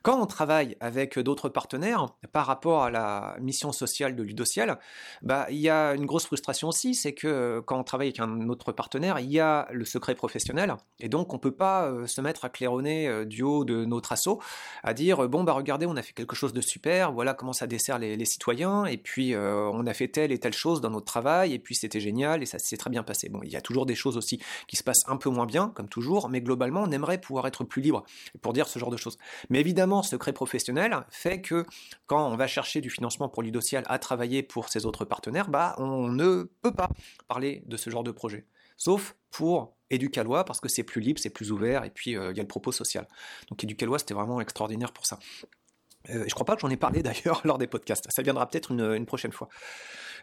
quand 0.03 0.21
on 0.21 0.27
travaille 0.27 0.77
avec 0.81 1.19
d'autres 1.19 1.49
partenaires 1.49 2.07
par 2.33 2.47
rapport 2.47 2.85
à 2.85 2.91
la 2.91 3.37
mission 3.41 3.73
sociale 3.73 4.17
de 4.17 4.23
Ludociel, 4.23 4.79
bah, 5.23 5.47
il 5.51 5.59
y 5.59 5.69
a 5.69 5.95
une 5.95 6.07
grosse 6.07 6.27
frustration 6.27 6.69
aussi, 6.69 6.95
c'est 6.95 7.13
que 7.13 7.61
quand 7.67 7.79
on 7.79 7.85
travaille 7.85 8.09
avec 8.09 8.21
un 8.21 8.49
autre 8.49 8.73
partenaire, 8.73 9.19
il 9.19 9.31
y 9.31 9.41
a 9.41 9.69
le 9.73 9.85
secret 9.85 10.15
professionnel, 10.15 10.75
et 11.01 11.09
donc 11.09 11.33
on 11.33 11.37
ne 11.37 11.41
peut 11.41 11.55
pas 11.55 11.87
euh, 11.87 12.07
se 12.07 12.21
mettre 12.21 12.45
à 12.45 12.49
claironner 12.49 13.09
euh, 13.09 13.25
du 13.25 13.43
haut 13.43 13.65
de 13.65 13.85
notre 13.85 14.13
assaut, 14.13 14.41
à 14.83 14.95
dire 14.95 15.29
bon 15.29 15.45
bah 15.45 15.53
regardez, 15.53 15.87
on 15.87 15.97
a 15.97 16.03
fait 16.03 16.13
quelque 16.13 16.35
chose 16.35 16.53
de 16.53 16.61
super, 16.61 17.13
voilà 17.13 17.35
comment 17.35 17.53
ça 17.53 17.67
dessert 17.67 17.99
les, 17.99 18.25
citoyens, 18.25 18.87
et 18.87 18.97
puis 18.97 19.35
euh, 19.35 19.69
on 19.73 19.87
a 19.87 19.93
fait 19.93 20.09
telle 20.09 20.33
et 20.33 20.39
telle 20.39 20.55
chose 20.55 20.81
dans 20.81 20.91
notre 20.91 21.07
travail, 21.07 21.53
et 21.53 21.59
puis 21.59 21.75
c'était 21.75 22.01
génial, 22.01 22.43
et 22.43 22.47
ça 22.47 22.59
s'est 22.59 22.77
très 22.77 22.91
bien 22.91 23.03
passé. 23.03 23.29
Bon, 23.29 23.41
il 23.43 23.51
y 23.51 23.57
a 23.57 23.61
toujours 23.61 23.87
des 23.87 23.95
choses 23.95 24.17
aussi 24.17 24.41
qui 24.67 24.77
se 24.77 24.83
passent 24.83 25.05
un 25.09 25.17
peu 25.17 25.29
moins 25.29 25.47
bien, 25.47 25.73
comme 25.75 25.89
toujours, 25.89 26.29
mais 26.31 26.41
globalement 26.41 26.83
on 26.83 26.91
aimerait 26.91 27.21
pouvoir 27.21 27.47
être 27.47 27.65
plus 27.65 27.83
libre 27.83 28.05
pour 28.41 28.53
dire 28.53 28.69
ce 28.69 28.79
genre 28.79 28.91
de 28.91 28.97
choses. 28.97 29.19
Mais 29.51 29.61
évidemment, 29.61 29.90
secret 30.03 30.33
professionnel 30.33 30.97
fait 31.11 31.41
que 31.41 31.65
quand 32.07 32.31
on 32.31 32.37
va 32.37 32.47
chercher 32.47 32.81
du 32.81 32.91
financement 32.91 33.29
pour 33.29 33.43
l'idocial 33.43 33.85
à 33.87 33.99
travailler 33.99 34.43
pour 34.43 34.69
ses 34.69 34.87
autres 34.87 35.05
partenaires, 35.05 35.49
bah, 35.49 35.75
on 35.79 36.09
ne 36.09 36.45
peut 36.63 36.73
pas 36.73 36.89
parler 37.29 37.63
de 37.67 37.77
ce 37.77 37.91
genre 37.91 38.05
de 38.05 38.11
projet. 38.11 38.47
Sauf 38.77 39.15
pour 39.31 39.77
Éducalois, 39.91 40.45
parce 40.45 40.61
que 40.61 40.69
c'est 40.69 40.85
plus 40.85 41.01
libre, 41.01 41.21
c'est 41.21 41.31
plus 41.31 41.53
ouvert, 41.53 41.85
et 41.85 41.91
puis 41.91 42.17
euh, 42.17 42.31
il 42.31 42.37
y 42.37 42.41
a 42.41 42.43
le 42.43 42.49
propos 42.49 42.73
social. 42.73 43.07
Donc 43.51 43.63
Éducalois, 43.63 43.99
c'était 43.99 44.15
vraiment 44.15 44.41
extraordinaire 44.41 44.93
pour 44.93 45.05
ça. 45.05 45.19
Euh, 46.09 46.25
je 46.27 46.35
crois 46.35 46.47
pas 46.47 46.55
que 46.55 46.63
j'en 46.63 46.71
ai 46.71 46.77
parlé 46.77 47.03
d'ailleurs 47.03 47.43
lors 47.45 47.59
des 47.59 47.67
podcasts. 47.67 48.07
Ça 48.11 48.23
viendra 48.23 48.49
peut-être 48.49 48.71
une, 48.73 49.07
prochaine 49.07 49.33
fois. 49.33 49.49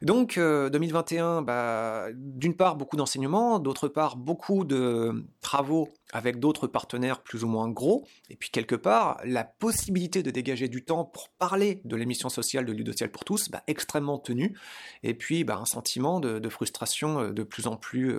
Donc 0.01 0.38
2021, 0.38 1.25
euh, 1.25 1.41
bah, 1.41 2.07
d'une 2.13 2.55
part 2.55 2.75
beaucoup 2.75 2.98
d'enseignements, 2.98 3.60
d'autre 3.60 3.88
part 3.88 4.15
beaucoup 4.15 4.63
de 4.63 5.25
travaux 5.41 5.89
avec 6.13 6.39
d'autres 6.39 6.67
partenaires 6.67 7.22
plus 7.22 7.43
ou 7.43 7.48
moins 7.48 7.67
gros, 7.67 8.05
et 8.29 8.36
puis 8.36 8.50
quelque 8.50 8.75
part 8.75 9.19
la 9.24 9.43
possibilité 9.43 10.24
de 10.24 10.31
dégager 10.31 10.67
du 10.67 10.84
temps 10.84 11.03
pour 11.03 11.29
parler 11.29 11.81
de 11.84 11.96
l'émission 11.96 12.29
sociale 12.29 12.65
de 12.65 12.74
Ludociel 12.74 13.12
pour 13.12 13.25
tous, 13.25 13.50
bah, 13.50 13.63
extrêmement 13.67 14.19
tenue, 14.19 14.55
et 15.03 15.15
puis 15.15 15.43
bah, 15.43 15.57
un 15.57 15.65
sentiment 15.65 16.19
de, 16.19 16.48
frustration 16.50 17.19
euh, 17.19 17.31
de 17.31 17.43
plus 17.43 17.67
en 17.67 17.75
plus, 17.75 18.15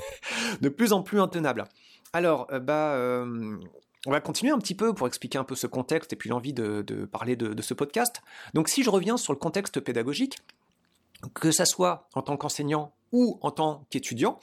de 0.60 0.68
plus 0.68 0.92
en 0.92 1.02
plus 1.02 1.20
intenable. 1.20 1.64
Alors, 2.12 2.48
bah, 2.62 3.24
on 4.06 4.10
va 4.10 4.20
continuer 4.20 4.52
un 4.52 4.58
petit 4.58 4.74
peu 4.74 4.94
pour 4.94 5.06
expliquer 5.06 5.38
un 5.38 5.44
peu 5.44 5.54
ce 5.54 5.66
contexte 5.66 6.12
et 6.12 6.16
puis 6.16 6.30
l'envie 6.30 6.52
de, 6.52 6.82
parler 7.10 7.36
de, 7.36 7.62
ce 7.62 7.74
podcast. 7.74 8.22
Donc 8.54 8.68
si 8.68 8.82
je 8.82 8.90
reviens 8.90 9.16
sur 9.16 9.32
le 9.32 9.38
contexte 9.38 9.80
pédagogique, 9.80 10.38
que 11.34 11.50
ça 11.50 11.66
soit 11.66 12.08
en 12.14 12.22
tant 12.22 12.36
qu'enseignant 12.36 12.94
ou 13.12 13.38
en 13.42 13.50
tant 13.50 13.84
qu'étudiant, 13.90 14.38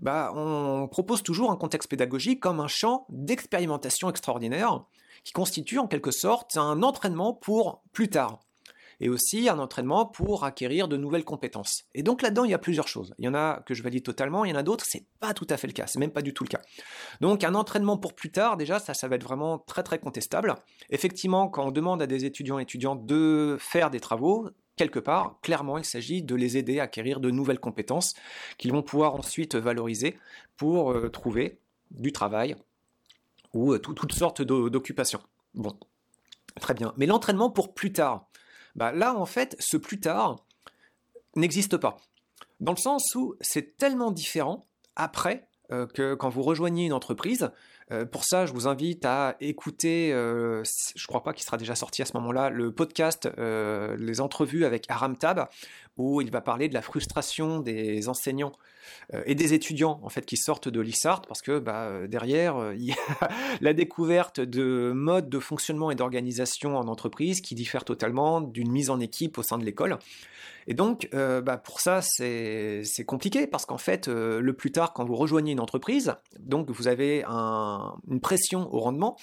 bah, 0.00 0.32
on 0.34 0.88
propose 0.88 1.22
toujours 1.22 1.50
un 1.50 1.56
contexte 1.56 1.88
pédagogique 1.88 2.40
comme 2.40 2.60
un 2.60 2.68
champ 2.68 3.06
d'expérimentation 3.08 4.10
extraordinaire 4.10 4.84
qui 5.24 5.32
constitue 5.32 5.78
en 5.78 5.86
quelque 5.86 6.10
sorte 6.10 6.56
un 6.56 6.82
entraînement 6.82 7.32
pour 7.32 7.82
plus 7.92 8.08
tard. 8.08 8.40
Et 9.00 9.08
aussi 9.08 9.48
un 9.48 9.58
entraînement 9.58 10.06
pour 10.06 10.44
acquérir 10.44 10.88
de 10.88 10.96
nouvelles 10.96 11.24
compétences. 11.24 11.84
Et 11.94 12.02
donc 12.02 12.22
là-dedans, 12.22 12.44
il 12.44 12.50
y 12.50 12.54
a 12.54 12.58
plusieurs 12.58 12.88
choses. 12.88 13.14
Il 13.18 13.24
y 13.24 13.28
en 13.28 13.34
a 13.34 13.62
que 13.66 13.74
je 13.74 13.82
valide 13.82 14.02
totalement, 14.02 14.44
il 14.44 14.50
y 14.50 14.54
en 14.54 14.58
a 14.58 14.62
d'autres, 14.62 14.84
c'est 14.86 15.06
pas 15.20 15.34
tout 15.34 15.46
à 15.50 15.56
fait 15.56 15.66
le 15.66 15.72
cas, 15.72 15.86
c'est 15.86 15.98
même 15.98 16.10
pas 16.10 16.22
du 16.22 16.34
tout 16.34 16.44
le 16.44 16.48
cas. 16.48 16.60
Donc 17.20 17.44
un 17.44 17.54
entraînement 17.54 17.96
pour 17.96 18.14
plus 18.14 18.30
tard, 18.30 18.56
déjà, 18.56 18.78
ça, 18.78 18.94
ça 18.94 19.08
va 19.08 19.16
être 19.16 19.24
vraiment 19.24 19.58
très 19.58 19.82
très 19.82 19.98
contestable. 19.98 20.54
Effectivement, 20.90 21.48
quand 21.48 21.66
on 21.66 21.70
demande 21.70 22.02
à 22.02 22.06
des 22.06 22.24
étudiants 22.24 22.58
et 22.58 22.62
étudiantes 22.62 23.06
de 23.06 23.56
faire 23.60 23.90
des 23.90 24.00
travaux, 24.00 24.48
quelque 24.76 24.98
part, 24.98 25.38
clairement, 25.42 25.76
il 25.76 25.84
s'agit 25.84 26.22
de 26.22 26.34
les 26.34 26.56
aider 26.56 26.80
à 26.80 26.84
acquérir 26.84 27.20
de 27.20 27.30
nouvelles 27.30 27.60
compétences 27.60 28.14
qu'ils 28.56 28.72
vont 28.72 28.82
pouvoir 28.82 29.14
ensuite 29.14 29.56
valoriser 29.56 30.18
pour 30.56 30.92
euh, 30.92 31.10
trouver 31.10 31.58
du 31.90 32.12
travail 32.12 32.56
ou 33.52 33.72
euh, 33.72 33.78
toutes 33.78 34.12
sortes 34.12 34.40
d'occupations. 34.42 35.20
Bon, 35.54 35.76
très 36.60 36.74
bien. 36.74 36.94
Mais 36.96 37.06
l'entraînement 37.06 37.50
pour 37.50 37.74
plus 37.74 37.92
tard, 37.92 38.27
bah, 38.74 38.92
là, 38.92 39.14
en 39.14 39.26
fait, 39.26 39.56
ce 39.58 39.76
plus 39.76 40.00
tard 40.00 40.44
n'existe 41.36 41.76
pas. 41.76 41.98
Dans 42.60 42.72
le 42.72 42.78
sens 42.78 43.14
où 43.14 43.36
c'est 43.40 43.76
tellement 43.76 44.10
différent 44.10 44.66
après 44.96 45.48
euh, 45.70 45.86
que 45.86 46.14
quand 46.14 46.30
vous 46.30 46.42
rejoignez 46.42 46.86
une 46.86 46.94
entreprise. 46.94 47.50
Euh, 47.90 48.06
pour 48.06 48.24
ça, 48.24 48.46
je 48.46 48.52
vous 48.52 48.66
invite 48.66 49.04
à 49.04 49.36
écouter, 49.40 50.12
euh, 50.14 50.62
je 50.94 51.06
crois 51.06 51.22
pas 51.22 51.34
qu'il 51.34 51.44
sera 51.44 51.58
déjà 51.58 51.74
sorti 51.74 52.00
à 52.00 52.06
ce 52.06 52.14
moment-là, 52.14 52.48
le 52.48 52.72
podcast 52.72 53.28
Les 53.36 54.20
entrevues 54.20 54.64
avec 54.64 54.86
Aram 54.88 55.16
Tab, 55.16 55.48
où 55.98 56.20
il 56.20 56.30
va 56.30 56.40
parler 56.40 56.68
de 56.68 56.74
la 56.74 56.82
frustration 56.82 57.58
des 57.58 58.08
enseignants 58.08 58.52
euh, 59.14 59.22
et 59.26 59.34
des 59.34 59.52
étudiants 59.52 60.00
en 60.02 60.08
fait 60.08 60.24
qui 60.24 60.36
sortent 60.36 60.68
de 60.68 60.80
l'ISART 60.80 61.22
parce 61.22 61.42
que 61.42 61.58
bah, 61.58 61.82
euh, 61.82 62.06
derrière 62.06 62.56
euh, 62.56 62.74
il 62.74 62.84
y 62.84 62.92
a 62.92 63.28
la 63.60 63.74
découverte 63.74 64.40
de 64.40 64.92
modes 64.94 65.28
de 65.28 65.40
fonctionnement 65.40 65.90
et 65.90 65.96
d'organisation 65.96 66.76
en 66.76 66.86
entreprise 66.86 67.40
qui 67.40 67.54
diffèrent 67.54 67.84
totalement 67.84 68.40
d'une 68.40 68.70
mise 68.70 68.90
en 68.90 69.00
équipe 69.00 69.38
au 69.38 69.42
sein 69.42 69.58
de 69.58 69.64
l'école. 69.64 69.98
Et 70.70 70.74
donc, 70.74 71.08
bah, 71.12 71.56
pour 71.56 71.80
ça, 71.80 72.02
c'est 72.02 72.82
compliqué 73.06 73.46
parce 73.46 73.64
qu'en 73.64 73.78
fait, 73.78 74.06
le 74.06 74.52
plus 74.52 74.70
tard, 74.70 74.92
quand 74.92 75.02
vous 75.06 75.16
rejoignez 75.16 75.52
une 75.52 75.60
entreprise, 75.60 76.14
donc 76.38 76.70
vous 76.70 76.88
avez 76.88 77.24
une 77.24 78.20
pression 78.20 78.68
au 78.74 78.78
rendement, 78.78 79.16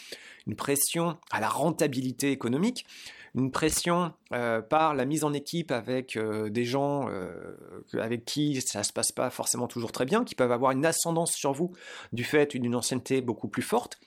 une 0.48 0.56
pression 0.56 1.18
à 1.30 1.40
la 1.40 1.48
rentabilité 1.48 2.32
économique, 2.32 2.88
une 3.36 3.52
pression 3.52 4.14
euh, 4.32 4.62
par 4.62 4.96
la 4.96 5.06
mise 5.06 5.26
en 5.26 5.34
équipe 5.34 5.72
avec 5.72 6.16
euh, 6.16 6.50
des 6.50 6.64
gens 6.64 7.10
euh, 7.10 7.58
avec 7.94 8.24
qui 8.24 8.62
ça 8.62 8.84
se 8.84 8.94
passe 8.94 9.12
pas 9.12 9.30
forcément 9.30 9.68
toujours 9.68 9.92
très 9.92 10.06
bien, 10.06 10.24
qui 10.24 10.36
peuvent 10.36 10.54
avoir 10.54 10.72
une 10.72 10.86
ascendance 10.86 11.34
sur 11.34 11.52
vous 11.52 11.74
du 12.14 12.24
fait 12.24 12.56
d'une 12.56 12.76
ancienneté 12.76 13.22
beaucoup 13.22 13.50
plus 13.50 13.62
forte. 13.62 14.00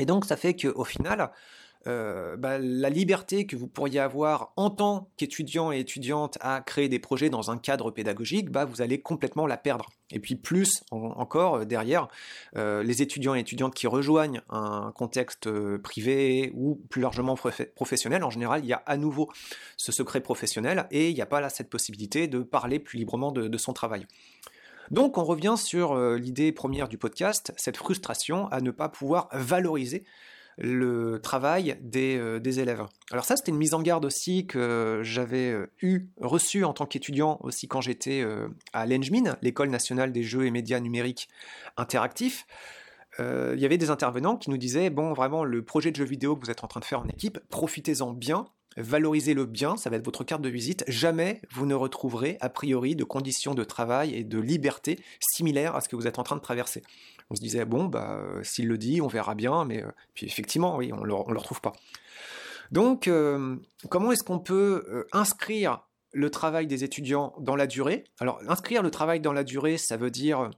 Et 0.00 0.04
donc 0.04 0.24
ça 0.24 0.36
fait 0.36 0.54
qu'au 0.54 0.84
final, 0.84 1.30
euh, 1.86 2.36
bah, 2.36 2.58
la 2.58 2.90
liberté 2.90 3.46
que 3.46 3.54
vous 3.54 3.68
pourriez 3.68 4.00
avoir 4.00 4.52
en 4.56 4.70
tant 4.70 5.08
qu'étudiant 5.16 5.70
et 5.70 5.78
étudiante 5.78 6.36
à 6.40 6.60
créer 6.60 6.88
des 6.88 6.98
projets 6.98 7.30
dans 7.30 7.50
un 7.50 7.58
cadre 7.58 7.90
pédagogique, 7.90 8.50
bah, 8.50 8.64
vous 8.64 8.82
allez 8.82 9.00
complètement 9.00 9.46
la 9.46 9.56
perdre. 9.56 9.90
Et 10.10 10.18
puis 10.18 10.34
plus 10.36 10.82
encore 10.90 11.56
euh, 11.56 11.64
derrière, 11.64 12.08
euh, 12.56 12.82
les 12.82 13.02
étudiants 13.02 13.34
et 13.34 13.40
étudiantes 13.40 13.74
qui 13.74 13.86
rejoignent 13.86 14.40
un 14.50 14.92
contexte 14.96 15.48
privé 15.78 16.50
ou 16.54 16.80
plus 16.90 17.02
largement 17.02 17.36
professionnel, 17.74 18.24
en 18.24 18.30
général, 18.30 18.64
il 18.64 18.68
y 18.68 18.72
a 18.72 18.82
à 18.86 18.96
nouveau 18.96 19.30
ce 19.76 19.92
secret 19.92 20.20
professionnel 20.20 20.86
et 20.90 21.10
il 21.10 21.14
n'y 21.14 21.22
a 21.22 21.26
pas 21.26 21.40
là 21.40 21.50
cette 21.50 21.70
possibilité 21.70 22.26
de 22.26 22.40
parler 22.40 22.78
plus 22.80 22.98
librement 22.98 23.30
de 23.30 23.58
son 23.58 23.72
travail. 23.72 24.06
Donc 24.90 25.18
on 25.18 25.24
revient 25.24 25.54
sur 25.56 25.96
l'idée 26.16 26.52
première 26.52 26.88
du 26.88 26.96
podcast, 26.96 27.52
cette 27.56 27.76
frustration 27.76 28.46
à 28.48 28.60
ne 28.60 28.70
pas 28.70 28.88
pouvoir 28.88 29.28
valoriser 29.32 30.04
le 30.58 31.20
travail 31.20 31.76
euh, 31.96 32.38
des, 32.38 32.60
élèves. 32.60 32.84
Alors 33.10 33.24
ça, 33.24 33.36
c'était 33.36 33.50
une 33.50 33.58
mise 33.58 33.74
en 33.74 33.82
garde 33.82 34.04
aussi 34.04 34.46
que 34.46 35.00
j'avais 35.02 35.50
euh, 35.50 35.70
eu, 35.82 36.08
reçue 36.20 36.64
en 36.64 36.72
tant 36.72 36.86
qu'étudiant 36.86 37.38
aussi 37.42 37.68
quand 37.68 37.80
j'étais 37.80 38.22
euh, 38.22 38.48
à 38.72 38.86
l'ENJMIN, 38.86 39.36
l'École 39.42 39.68
nationale 39.68 40.12
des 40.12 40.22
jeux 40.22 40.46
et 40.46 40.50
médias 40.50 40.80
numériques 40.80 41.28
interactifs. 41.76 42.46
il 43.18 43.58
y 43.58 43.64
avait 43.64 43.78
des 43.78 43.90
intervenants 43.90 44.36
qui 44.36 44.50
nous 44.50 44.58
disaient, 44.58 44.90
bon, 44.90 45.12
vraiment, 45.12 45.44
le 45.44 45.62
projet 45.62 45.90
de 45.90 45.96
jeu 45.96 46.04
vidéo 46.04 46.36
que 46.36 46.44
vous 46.44 46.50
êtes 46.50 46.64
en 46.64 46.68
train 46.68 46.80
de 46.80 46.84
faire 46.84 47.00
en 47.00 47.08
équipe, 47.08 47.38
profitez-en 47.48 48.12
bien, 48.12 48.46
valorisez-le 48.76 49.46
bien, 49.46 49.76
ça 49.76 49.90
va 49.90 49.96
être 49.96 50.04
votre 50.04 50.24
carte 50.24 50.42
de 50.42 50.48
visite. 50.48 50.84
Jamais 50.88 51.40
vous 51.52 51.66
ne 51.66 51.74
retrouverez, 51.74 52.38
a 52.40 52.48
priori, 52.48 52.96
de 52.96 53.04
conditions 53.04 53.54
de 53.54 53.64
travail 53.64 54.14
et 54.14 54.24
de 54.24 54.38
liberté 54.38 54.98
similaires 55.20 55.76
à 55.76 55.80
ce 55.80 55.88
que 55.88 55.96
vous 55.96 56.06
êtes 56.06 56.18
en 56.18 56.22
train 56.22 56.36
de 56.36 56.40
traverser 56.40 56.82
on 57.30 57.34
se 57.34 57.40
disait, 57.40 57.64
bon, 57.64 57.86
bah, 57.86 58.18
euh, 58.20 58.42
s'il 58.42 58.68
le 58.68 58.78
dit, 58.78 59.00
on 59.00 59.08
verra 59.08 59.34
bien, 59.34 59.64
mais 59.64 59.82
euh, 59.82 59.90
puis 60.14 60.26
effectivement, 60.26 60.76
oui, 60.76 60.92
on 60.92 61.00
ne 61.00 61.06
le, 61.06 61.14
retrouve 61.14 61.60
pas. 61.60 61.72
Donc, 62.70 63.08
euh, 63.08 63.56
comment 63.90 64.12
est-ce 64.12 64.24
qu'on 64.24 64.38
peut 64.38 65.06
inscrire 65.12 65.86
le 66.12 66.30
travail 66.30 66.66
des 66.66 66.84
étudiants 66.84 67.34
dans 67.38 67.56
la 67.56 67.66
durée? 67.66 68.04
Alors, 68.20 68.40
inscrire 68.48 68.82
le 68.82 68.90
travail 68.90 69.20
dans 69.20 69.32
la 69.32 69.44
durée, 69.44 69.76
ça 69.76 69.96
veut 69.96 70.10
dire 70.10 70.50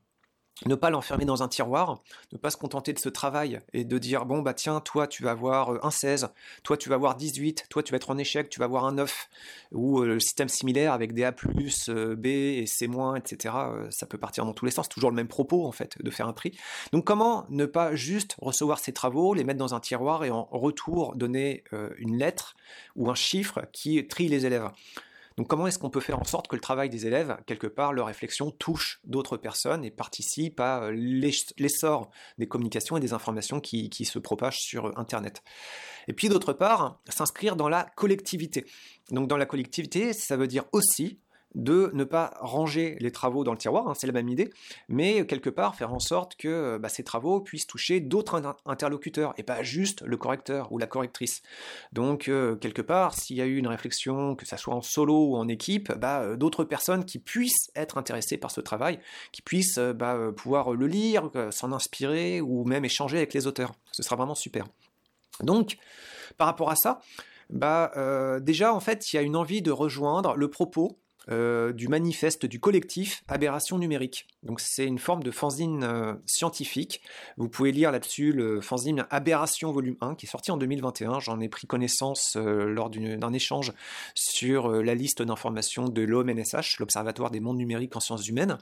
ne 0.67 0.75
pas 0.75 0.91
l'enfermer 0.91 1.25
dans 1.25 1.43
un 1.43 1.49
tiroir, 1.49 2.03
ne 2.33 2.38
pas 2.38 2.50
se 2.50 2.57
contenter 2.57 2.93
de 2.93 2.99
ce 2.99 3.09
travail 3.09 3.61
et 3.73 3.85
de 3.85 3.99
dire 3.99 4.27
bon 4.27 4.43
bah 4.43 4.55
tiens 4.55 4.81
toi 4.81 5.07
tu 5.07 5.23
vas 5.23 5.31
avoir 5.31 5.75
euh, 5.75 5.79
un 5.83 5.91
16, 5.91 6.31
toi 6.62 6.77
tu 6.77 6.88
vas 6.88 6.97
avoir 6.97 7.17
18, 7.17 7.67
toi 7.71 7.83
tu 7.83 7.93
vas 7.93 7.97
être 7.97 8.11
en 8.11 8.19
échec, 8.19 8.49
tu 8.49 8.59
vas 8.59 8.65
avoir 8.65 8.85
un 8.85 8.93
9 8.93 9.29
ou 9.73 10.00
euh, 10.00 10.07
le 10.07 10.21
système 10.21 10.49
similaire 10.49 10.93
avec 10.93 11.15
des 11.15 11.25
A+, 11.25 11.35
euh, 11.88 12.17
B 12.17 12.27
et 12.27 12.67
C-, 12.67 12.88
etc. 13.17 13.55
ça 13.91 14.07
peut 14.07 14.19
partir 14.19 14.45
dans 14.45 14.53
tous 14.53 14.65
les 14.65 14.71
sens, 14.71 14.88
toujours 14.88 15.11
le 15.11 15.17
même 15.17 15.29
propos 15.29 15.67
en 15.67 15.73
fait 15.73 15.97
de 16.03 16.11
faire 16.11 16.27
un 16.27 16.33
tri. 16.33 16.57
Donc 16.93 17.05
comment 17.05 17.47
ne 17.50 17.67
pas 17.67 17.95
juste 17.95 18.37
recevoir 18.41 18.79
ces 18.79 18.93
travaux, 18.93 19.35
les 19.35 19.45
mettre 19.45 19.59
dans 19.59 19.75
un 19.75 19.81
tiroir 19.81 20.25
et 20.25 20.31
en 20.31 20.45
retour 20.50 21.15
donner 21.17 21.65
une 21.99 22.17
lettre 22.17 22.57
ou 22.97 23.11
un 23.11 23.15
chiffre 23.15 23.67
qui 23.73 24.07
trie 24.07 24.29
les 24.29 24.47
élèves? 24.47 24.71
Donc 25.38 25.47
comment 25.47 25.68
est-ce 25.68 25.78
qu'on 25.78 25.88
peut 25.88 26.00
faire 26.00 26.18
en 26.18 26.25
sorte 26.25 26.49
que 26.49 26.57
le 26.57 26.61
travail 26.61 26.90
des 26.90 27.07
élèves, 27.07 27.37
quelque 27.47 27.68
part, 27.68 27.92
leur 27.92 28.09
réflexion 28.09 28.50
touche 28.50 28.99
d'autres 29.04 29.37
personnes 29.37 29.85
et 29.85 29.90
participe 29.92 30.59
à 30.59 30.83
euh, 30.83 30.90
l'essor 30.90 32.11
des 32.38 32.49
communications 32.49 32.97
et 32.97 33.00
des 33.00 33.12
informations 33.12 33.61
qui, 33.61 33.88
qui 33.88 34.04
se 34.04 34.18
propagent 34.18 34.59
sur 34.59 34.99
Internet? 34.99 35.45
Et 36.09 36.12
puis 36.12 36.28
d'autre 36.28 36.52
part, 36.52 37.00
s'inscrire 37.09 37.54
dans 37.54 37.68
la 37.68 37.85
collectivité. 37.95 38.66
Donc 39.12 39.28
dans 39.28 39.37
la 39.37 39.47
collectivité, 39.47 40.12
ça 40.12 40.37
veut 40.37 40.49
dire 40.49 40.64
aussi 40.73 41.21
de 41.55 41.90
ne 41.95 42.05
pas 42.05 42.35
ranger 42.40 42.97
les 43.00 43.11
travaux 43.11 43.43
dans 43.45 43.52
le 43.52 43.59
tiroir, 43.59 43.88
hein, 43.88 43.95
c'est 43.95 44.07
la 44.07 44.12
même 44.12 44.28
idée, 44.28 44.50
mais 44.88 45.26
quelque 45.26 45.50
part 45.50 45.75
faire 45.75 45.93
en 45.93 45.99
sorte 45.99 46.37
que 46.37 46.78
bah, 46.78 46.88
ces 46.88 47.05
travaux 47.05 47.40
puissent 47.40 47.67
toucher 47.67 48.00
d'autres 48.00 48.43
interlocuteurs 48.67 49.35
et 49.38 49.43
pas 49.43 49.62
juste 49.62 50.02
le 50.02 50.17
correcteur 50.17 50.71
ou 50.73 50.78
la 50.78 50.87
correctrice. 50.87 51.43
Donc 51.93 52.28
euh, 52.28 52.57
quelque 52.57 52.83
part, 52.83 53.14
s'il 53.14 53.37
y 53.37 53.43
a 53.43 53.47
eu 53.47 53.57
une 53.57 53.67
réflexion, 53.67 54.35
que 54.35 54.47
ça 54.47 54.57
soit 54.57 54.75
en 54.75 54.83
solo 54.83 55.31
ou 55.31 55.37
en 55.37 55.49
équipe, 55.49 55.93
bah, 55.93 56.21
euh, 56.21 56.37
d'autres 56.37 56.64
personnes 56.64 57.05
qui 57.05 57.19
puissent 57.19 57.71
être 57.75 57.99
intéressées 57.99 58.37
par 58.37 58.50
ce 58.50 58.61
travail, 58.61 58.99
qui 59.33 59.43
puissent 59.43 59.78
euh, 59.78 59.93
bah, 59.93 60.19
pouvoir 60.37 60.73
le 60.73 60.87
lire, 60.87 61.31
s'en 61.50 61.73
inspirer 61.73 62.40
ou 62.40 62.64
même 62.64 62.85
échanger 62.85 63.19
avec 63.19 63.35
les 63.35 63.47
auteurs. 63.47 63.73
Ce 63.93 64.02
sera 64.02 64.17
vraiment 64.17 64.35
super. 64.35 64.67
Donc, 65.43 65.78
par 66.37 66.47
rapport 66.47 66.71
à 66.71 66.76
ça, 66.76 67.00
bah, 67.50 67.93
déjà 68.40 68.75
en 68.75 68.81
fait, 68.81 69.12
il 69.12 69.17
y 69.17 69.19
a 69.19 69.23
une 69.23 69.37
envie 69.37 69.62
de 69.62 69.71
rejoindre 69.71 70.37
le 70.37 70.49
propos 70.50 70.99
euh, 71.31 71.73
du 71.73 71.89
manifeste 71.89 72.47
du 72.47 72.59
collectif 72.59 73.23
Aberration 73.29 73.79
numérique. 73.79 74.27
Donc 74.43 74.61
c'est 74.61 74.87
une 74.87 74.99
forme 74.99 75.23
de 75.23 75.31
fanzine 75.31 75.85
euh, 75.85 76.15
scientifique. 76.25 77.03
Vous 77.37 77.49
pouvez 77.49 77.71
lire 77.71 77.93
là-dessus 77.93 78.33
le 78.33 78.61
fanzine 78.61 79.07
Aberration 79.11 79.71
volume 79.71 79.97
1 80.01 80.15
qui 80.15 80.27
est 80.27 80.29
sorti 80.29 80.51
en 80.51 80.57
2021. 80.57 81.21
J'en 81.21 81.41
ai 81.41 81.49
pris 81.49 81.67
connaissance 81.67 82.37
euh, 82.37 82.65
lors 82.65 82.89
d'un 82.89 83.33
échange 83.33 83.73
sur 84.15 84.71
la 84.71 84.95
liste 84.95 85.23
d'informations 85.23 85.89
de 85.89 86.03
l'OMNSH, 86.03 86.79
l'Observatoire 86.79 87.31
des 87.31 87.41
mondes 87.41 87.59
numériques 87.59 87.95
en 87.97 88.01
sciences 88.01 88.27
humaines. 88.29 88.57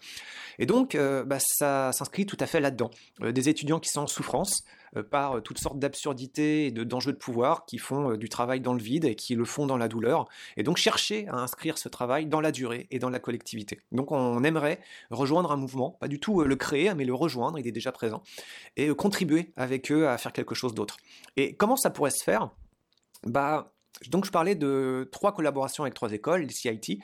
Et 0.58 0.66
donc 0.66 0.96
bah, 0.96 1.38
ça 1.38 1.92
s'inscrit 1.92 2.26
tout 2.26 2.36
à 2.40 2.46
fait 2.46 2.60
là-dedans. 2.60 2.90
des 3.20 3.48
étudiants 3.48 3.78
qui 3.78 3.90
sont 3.90 4.02
en 4.02 4.06
souffrance, 4.06 4.64
par 5.10 5.36
euh, 5.36 5.40
toutes 5.40 5.58
sortes 5.58 5.78
d'absurdités 5.78 6.66
et 6.66 6.70
d'enjeux 6.70 7.12
de, 7.12 7.18
pouvoir 7.18 7.64
qui 7.66 7.78
font 7.78 8.12
euh, 8.12 8.16
du 8.16 8.28
travail 8.28 8.60
dans 8.60 8.74
le 8.74 8.80
vide 8.80 9.04
et 9.04 9.14
qui 9.14 9.34
le 9.34 9.44
font 9.44 9.66
dans 9.66 9.76
la 9.76 9.88
douleur. 9.88 10.26
Et 10.56 10.62
donc 10.62 10.76
chercher 10.76 11.26
à 11.28 11.36
inscrire 11.36 11.78
ce 11.78 11.88
travail 11.88 12.26
dans 12.26 12.40
la 12.40 12.52
durée 12.52 12.86
et 12.90 12.98
dans 12.98 13.10
la 13.10 13.18
collectivité. 13.18 13.80
Donc 13.92 14.12
on 14.12 14.42
aimerait 14.44 14.80
rejoindre 15.10 15.52
un 15.52 15.56
mouvement, 15.56 15.92
pas 16.00 16.08
du 16.08 16.20
tout 16.20 16.42
le 16.42 16.56
créer, 16.56 16.94
mais 16.94 17.04
le 17.04 17.14
rejoindre, 17.14 17.58
il 17.58 17.66
est 17.66 17.72
déjà 17.72 17.92
présent, 17.92 18.22
et 18.76 18.88
contribuer 18.94 19.52
avec 19.56 19.90
eux 19.90 20.08
à 20.08 20.18
faire 20.18 20.32
quelque 20.32 20.54
chose 20.54 20.74
d'autre. 20.74 20.96
Et 21.36 21.54
comment 21.54 21.76
ça 21.76 21.90
pourrait 21.90 22.10
se 22.10 22.22
faire? 22.22 22.50
Bah, 23.24 23.72
donc 24.08 24.26
je 24.26 24.30
parlais 24.30 24.54
de 24.54 25.08
trois 25.10 25.32
collaborations 25.32 25.84
avec 25.84 25.94
trois 25.94 26.12
écoles, 26.12 26.42
les 26.42 26.52
CIT. 26.52 27.00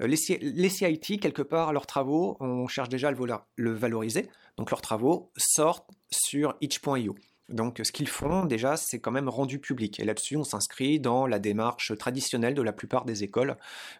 Les, 0.00 0.16
CIT, 0.16 1.18
quelque 1.20 1.42
part, 1.42 1.72
leurs 1.72 1.86
travaux, 1.86 2.36
on 2.40 2.66
cherche 2.66 2.88
déjà 2.88 3.08
à 3.08 3.12
le 3.56 3.72
valoriser. 3.72 4.28
Donc 4.56 4.70
leurs 4.70 4.82
travaux 4.82 5.32
sortent 5.36 5.90
sur 6.10 6.56
itch.io. 6.60 7.14
Donc 7.50 7.80
ce 7.82 7.92
qu'ils 7.92 8.08
font 8.08 8.46
déjà, 8.46 8.76
c'est 8.76 9.00
quand 9.00 9.10
même 9.10 9.28
rendu 9.28 9.58
public. 9.58 10.00
Et 10.00 10.04
là-dessus, 10.04 10.36
on 10.36 10.44
s'inscrit 10.44 10.98
dans 10.98 11.26
la 11.26 11.38
démarche 11.38 11.96
traditionnelle 11.98 12.54
de 12.54 12.62
la 12.62 12.72
plupart 12.72 13.04
des 13.04 13.22
écoles 13.22 13.56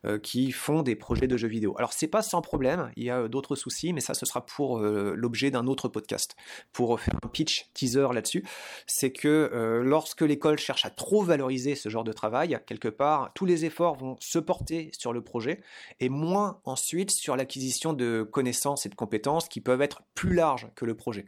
euh, 0.06 0.18
qui 0.18 0.50
font 0.50 0.82
des 0.82 0.96
projets 0.96 1.26
de 1.26 1.36
jeux 1.36 1.48
vidéo. 1.48 1.74
Alors 1.76 1.92
c'est 1.92 2.08
pas 2.08 2.22
sans 2.22 2.40
problème, 2.40 2.90
il 2.96 3.04
y 3.04 3.10
a 3.10 3.20
euh, 3.20 3.28
d'autres 3.28 3.54
soucis, 3.54 3.92
mais 3.92 4.00
ça 4.00 4.14
ce 4.14 4.24
sera 4.24 4.46
pour 4.46 4.78
euh, 4.78 5.12
l'objet 5.14 5.50
d'un 5.50 5.66
autre 5.66 5.88
podcast. 5.88 6.36
Pour 6.72 6.98
faire 6.98 7.16
un 7.22 7.28
pitch 7.28 7.68
teaser 7.74 8.08
là-dessus, 8.14 8.44
c'est 8.86 9.12
que 9.12 9.82
lorsque 9.84 10.22
l'école 10.22 10.58
cherche 10.58 10.84
à 10.84 10.90
trop 10.90 11.22
valoriser 11.22 11.74
ce 11.74 11.88
genre 11.88 12.04
de 12.04 12.12
travail, 12.12 12.58
quelque 12.66 12.88
part, 12.88 13.32
tous 13.34 13.44
les 13.44 13.64
efforts 13.64 13.96
vont 13.96 14.16
se 14.20 14.38
porter 14.38 14.90
sur 14.98 15.12
le 15.12 15.22
projet 15.22 15.60
et 16.00 16.08
moins 16.08 16.60
ensuite 16.64 17.10
sur 17.10 17.36
l'acquisition 17.36 17.92
de 17.92 18.22
connaissances 18.22 18.86
et 18.86 18.88
de 18.88 18.94
compétences 18.94 19.48
qui 19.48 19.60
peuvent 19.60 19.82
être 19.82 20.02
plus 20.14 20.34
larges 20.34 20.68
que 20.74 20.84
le 20.84 20.94
projet. 20.94 21.26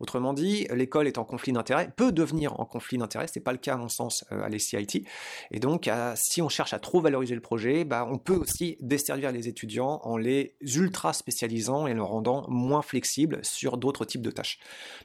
Autrement 0.00 0.32
dit, 0.32 0.66
l'école 0.72 1.08
est 1.08 1.18
en 1.18 1.24
conflit 1.24 1.52
d'intérêts, 1.58 1.90
peut 1.94 2.12
devenir 2.12 2.58
en 2.58 2.64
conflit 2.64 2.98
d'intérêts, 2.98 3.26
c'est 3.26 3.40
pas 3.40 3.52
le 3.52 3.58
cas 3.58 3.74
à 3.74 3.76
mon 3.76 3.88
sens 3.88 4.24
euh, 4.32 4.42
à 4.42 4.48
l'ECIT. 4.48 5.04
Et 5.50 5.60
donc, 5.60 5.90
si 6.14 6.42
on 6.42 6.48
cherche 6.48 6.72
à 6.72 6.78
trop 6.78 7.00
valoriser 7.00 7.34
le 7.34 7.40
projet, 7.40 7.84
bah, 7.84 8.06
on 8.10 8.18
peut 8.18 8.34
aussi 8.34 8.76
desservir 8.80 9.32
les 9.32 9.48
étudiants 9.48 10.00
en 10.04 10.16
les 10.16 10.56
ultra 10.74 11.12
spécialisant 11.12 11.86
et 11.86 11.94
les 11.94 12.00
rendant 12.00 12.44
moins 12.48 12.82
flexibles 12.82 13.40
sur 13.42 13.76
d'autres 13.76 14.04
types 14.04 14.22
de 14.22 14.30
tâches. 14.30 14.58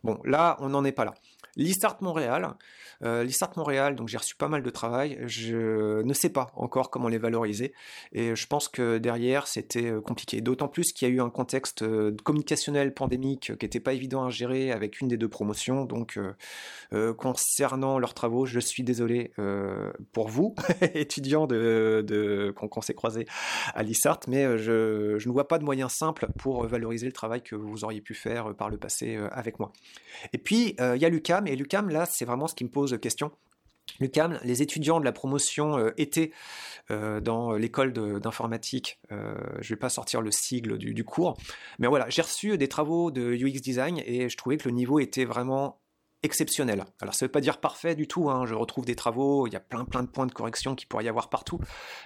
Bon, 0.03 0.19
là, 0.24 0.57
on 0.60 0.69
n'en 0.69 0.83
est 0.86 0.91
pas 0.91 1.05
là. 1.05 1.13
L'ISTART 1.55 1.97
Montréal, 2.01 2.55
euh, 3.03 3.27
Montréal, 3.57 3.95
donc 3.95 4.07
j'ai 4.07 4.17
reçu 4.17 4.35
pas 4.35 4.47
mal 4.47 4.63
de 4.63 4.69
travail. 4.69 5.19
Je 5.25 6.01
ne 6.01 6.13
sais 6.13 6.29
pas 6.29 6.51
encore 6.55 6.89
comment 6.89 7.07
les 7.07 7.17
valoriser 7.17 7.73
et 8.12 8.35
je 8.35 8.47
pense 8.47 8.67
que 8.67 8.97
derrière 8.97 9.47
c'était 9.47 9.85
euh, 9.85 10.01
compliqué. 10.01 10.41
D'autant 10.41 10.67
plus 10.67 10.93
qu'il 10.93 11.07
y 11.07 11.12
a 11.12 11.13
eu 11.13 11.21
un 11.21 11.29
contexte 11.29 11.83
euh, 11.83 12.15
communicationnel 12.23 12.93
pandémique 12.93 13.57
qui 13.57 13.65
n'était 13.65 13.79
pas 13.79 13.93
évident 13.93 14.25
à 14.25 14.29
gérer 14.29 14.71
avec 14.71 15.01
une 15.01 15.07
des 15.07 15.17
deux 15.17 15.27
promotions. 15.27 15.85
Donc 15.85 16.19
euh, 16.93 17.13
concernant 17.13 18.00
leurs 18.00 18.13
travaux, 18.13 18.45
je 18.45 18.59
suis 18.59 18.83
désolé 18.83 19.31
pour 20.12 20.27
vous, 20.27 20.55
étudiants 20.93 21.47
de, 21.47 22.53
qu'on 22.55 22.81
s'est 22.81 22.93
croisés 22.93 23.25
à 23.73 23.83
l'ISART, 23.83 24.19
mais 24.27 24.57
je, 24.57 25.17
je, 25.17 25.27
ne 25.27 25.33
vois 25.33 25.47
pas 25.47 25.57
de 25.57 25.63
moyen 25.63 25.89
simple 25.89 26.27
pour 26.38 26.65
valoriser 26.67 27.05
le 27.05 27.12
travail 27.12 27.41
que 27.41 27.55
vous 27.55 27.83
auriez 27.83 28.01
pu 28.01 28.13
faire 28.13 28.53
par 28.55 28.69
le 28.69 28.77
passé 28.77 29.17
avec 29.31 29.59
moi. 29.59 29.71
Et 30.33 30.38
puis 30.38 30.75
il 30.79 31.01
y 31.01 31.05
a 31.05 31.09
Lucas 31.09 31.32
et 31.45 31.55
l'UCAM, 31.55 31.89
là, 31.89 32.05
c'est 32.05 32.25
vraiment 32.25 32.47
ce 32.47 32.55
qui 32.55 32.63
me 32.63 32.69
pose 32.69 32.97
question. 33.01 33.31
L'UCAM, 33.99 34.39
les 34.43 34.61
étudiants 34.61 34.99
de 34.99 35.05
la 35.05 35.11
promotion 35.11 35.77
euh, 35.77 35.91
étaient 35.97 36.31
euh, 36.89 37.19
dans 37.19 37.53
l'école 37.53 37.93
d'informatique, 37.93 38.99
euh, 39.11 39.35
je 39.59 39.71
ne 39.71 39.75
vais 39.75 39.79
pas 39.79 39.89
sortir 39.89 40.21
le 40.21 40.31
sigle 40.31 40.77
du 40.77 41.03
cours, 41.03 41.37
mais 41.79 41.87
voilà, 41.87 42.09
j'ai 42.09 42.21
reçu 42.21 42.57
des 42.57 42.67
travaux 42.67 43.11
de 43.11 43.33
UX 43.33 43.61
design 43.61 44.01
et 44.05 44.29
je 44.29 44.37
trouvais 44.37 44.57
que 44.57 44.67
le 44.67 44.73
niveau 44.73 44.99
était 44.99 45.25
vraiment 45.25 45.79
exceptionnel. 46.23 46.85
Alors 47.01 47.13
ça 47.13 47.25
ne 47.25 47.27
veut 47.27 47.31
pas 47.31 47.41
dire 47.41 47.59
parfait 47.59 47.95
du 47.95 48.07
tout, 48.07 48.29
hein. 48.29 48.45
je 48.45 48.55
retrouve 48.55 48.85
des 48.85 48.95
travaux, 48.95 49.45
il 49.47 49.53
y 49.53 49.55
a 49.55 49.59
plein 49.59 49.85
plein 49.85 50.03
de 50.03 50.07
points 50.07 50.25
de 50.25 50.31
correction 50.31 50.73
qui 50.75 50.85
pourrait 50.85 51.03
y 51.03 51.09
avoir 51.09 51.29
partout, 51.29 51.59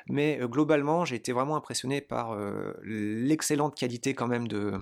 mais 0.07 0.39
euh, 0.41 0.47
globalement 0.47 1.05
j'ai 1.05 1.15
été 1.15 1.31
vraiment 1.31 1.55
impressionné 1.55 2.01
par 2.01 2.33
euh, 2.33 2.73
l'excellente 2.83 3.75
qualité 3.75 4.13
quand 4.13 4.27
même 4.27 4.47
de, 4.47 4.73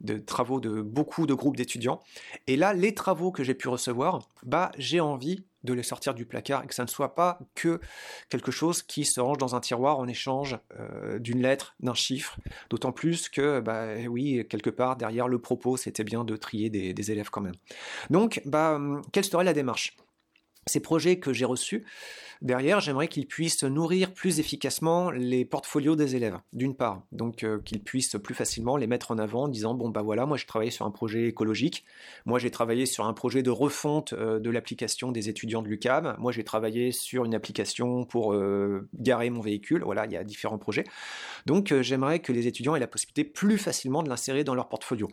de, 0.00 0.18
travaux 0.18 0.60
de 0.60 0.80
beaucoup 0.80 1.26
de 1.26 1.34
groupes 1.34 1.56
d'étudiants. 1.56 2.02
Et 2.46 2.56
là, 2.56 2.72
les 2.72 2.94
travaux 2.94 3.32
que 3.32 3.44
j'ai 3.44 3.54
pu 3.54 3.68
recevoir, 3.68 4.28
bah 4.44 4.70
j'ai 4.78 5.00
envie 5.00 5.44
de 5.64 5.72
les 5.72 5.82
sortir 5.82 6.14
du 6.14 6.26
placard 6.26 6.64
et 6.64 6.66
que 6.66 6.74
ça 6.74 6.84
ne 6.84 6.88
soit 6.88 7.14
pas 7.14 7.38
que 7.54 7.80
quelque 8.28 8.50
chose 8.50 8.82
qui 8.82 9.04
se 9.04 9.20
range 9.20 9.38
dans 9.38 9.54
un 9.54 9.60
tiroir 9.60 9.98
en 9.98 10.06
échange 10.06 10.58
euh, 10.78 11.18
d'une 11.18 11.42
lettre, 11.42 11.74
d'un 11.80 11.94
chiffre. 11.94 12.38
D'autant 12.70 12.92
plus 12.92 13.28
que, 13.28 13.60
bah, 13.60 13.88
oui, 14.08 14.46
quelque 14.48 14.70
part 14.70 14.96
derrière 14.96 15.28
le 15.28 15.40
propos, 15.40 15.76
c'était 15.76 16.04
bien 16.04 16.24
de 16.24 16.36
trier 16.36 16.70
des, 16.70 16.94
des, 16.94 17.10
élèves 17.10 17.30
quand 17.30 17.40
même. 17.40 17.56
Donc, 18.10 18.40
bah, 18.44 18.74
hum, 18.76 19.02
quelle 19.12 19.24
serait 19.24 19.44
la 19.44 19.52
démarche? 19.52 19.96
Ces 20.66 20.80
projets 20.80 21.18
que 21.18 21.32
j'ai 21.32 21.44
reçus, 21.44 21.84
Derrière, 22.42 22.80
j'aimerais 22.80 23.08
qu'ils 23.08 23.26
puissent 23.26 23.64
nourrir 23.64 24.12
plus 24.12 24.40
efficacement 24.40 25.10
les 25.10 25.44
portfolios 25.44 25.96
des 25.96 26.16
élèves, 26.16 26.38
d'une 26.52 26.74
part. 26.74 27.02
Donc 27.12 27.44
euh, 27.44 27.60
qu'ils 27.64 27.82
puissent 27.82 28.16
plus 28.22 28.34
facilement 28.34 28.76
les 28.76 28.86
mettre 28.86 29.10
en 29.10 29.18
avant 29.18 29.44
en 29.44 29.48
disant, 29.48 29.74
bon 29.74 29.88
bah 29.88 30.02
voilà, 30.02 30.26
moi 30.26 30.36
j'ai 30.36 30.44
travaillé 30.44 30.70
sur 30.70 30.84
un 30.84 30.90
projet 30.90 31.28
écologique, 31.28 31.84
moi 32.26 32.38
j'ai 32.38 32.50
travaillé 32.50 32.84
sur 32.84 33.06
un 33.06 33.14
projet 33.14 33.42
de 33.42 33.50
refonte 33.50 34.12
euh, 34.12 34.38
de 34.38 34.50
l'application 34.50 35.12
des 35.12 35.30
étudiants 35.30 35.62
de 35.62 35.68
l'UCAM, 35.68 36.14
moi 36.18 36.30
j'ai 36.30 36.44
travaillé 36.44 36.92
sur 36.92 37.24
une 37.24 37.34
application 37.34 38.04
pour 38.04 38.34
euh, 38.34 38.86
garer 38.94 39.30
mon 39.30 39.40
véhicule, 39.40 39.82
voilà, 39.82 40.04
il 40.04 40.12
y 40.12 40.16
a 40.16 40.24
différents 40.24 40.58
projets. 40.58 40.84
Donc 41.46 41.72
j'aimerais 41.80 42.18
que 42.18 42.32
les 42.32 42.46
étudiants 42.46 42.76
aient 42.76 42.80
la 42.80 42.86
possibilité 42.86 43.24
plus 43.24 43.56
facilement 43.56 44.02
de 44.02 44.10
l'insérer 44.10 44.44
dans 44.44 44.54
leur 44.54 44.68
portfolio. 44.68 45.08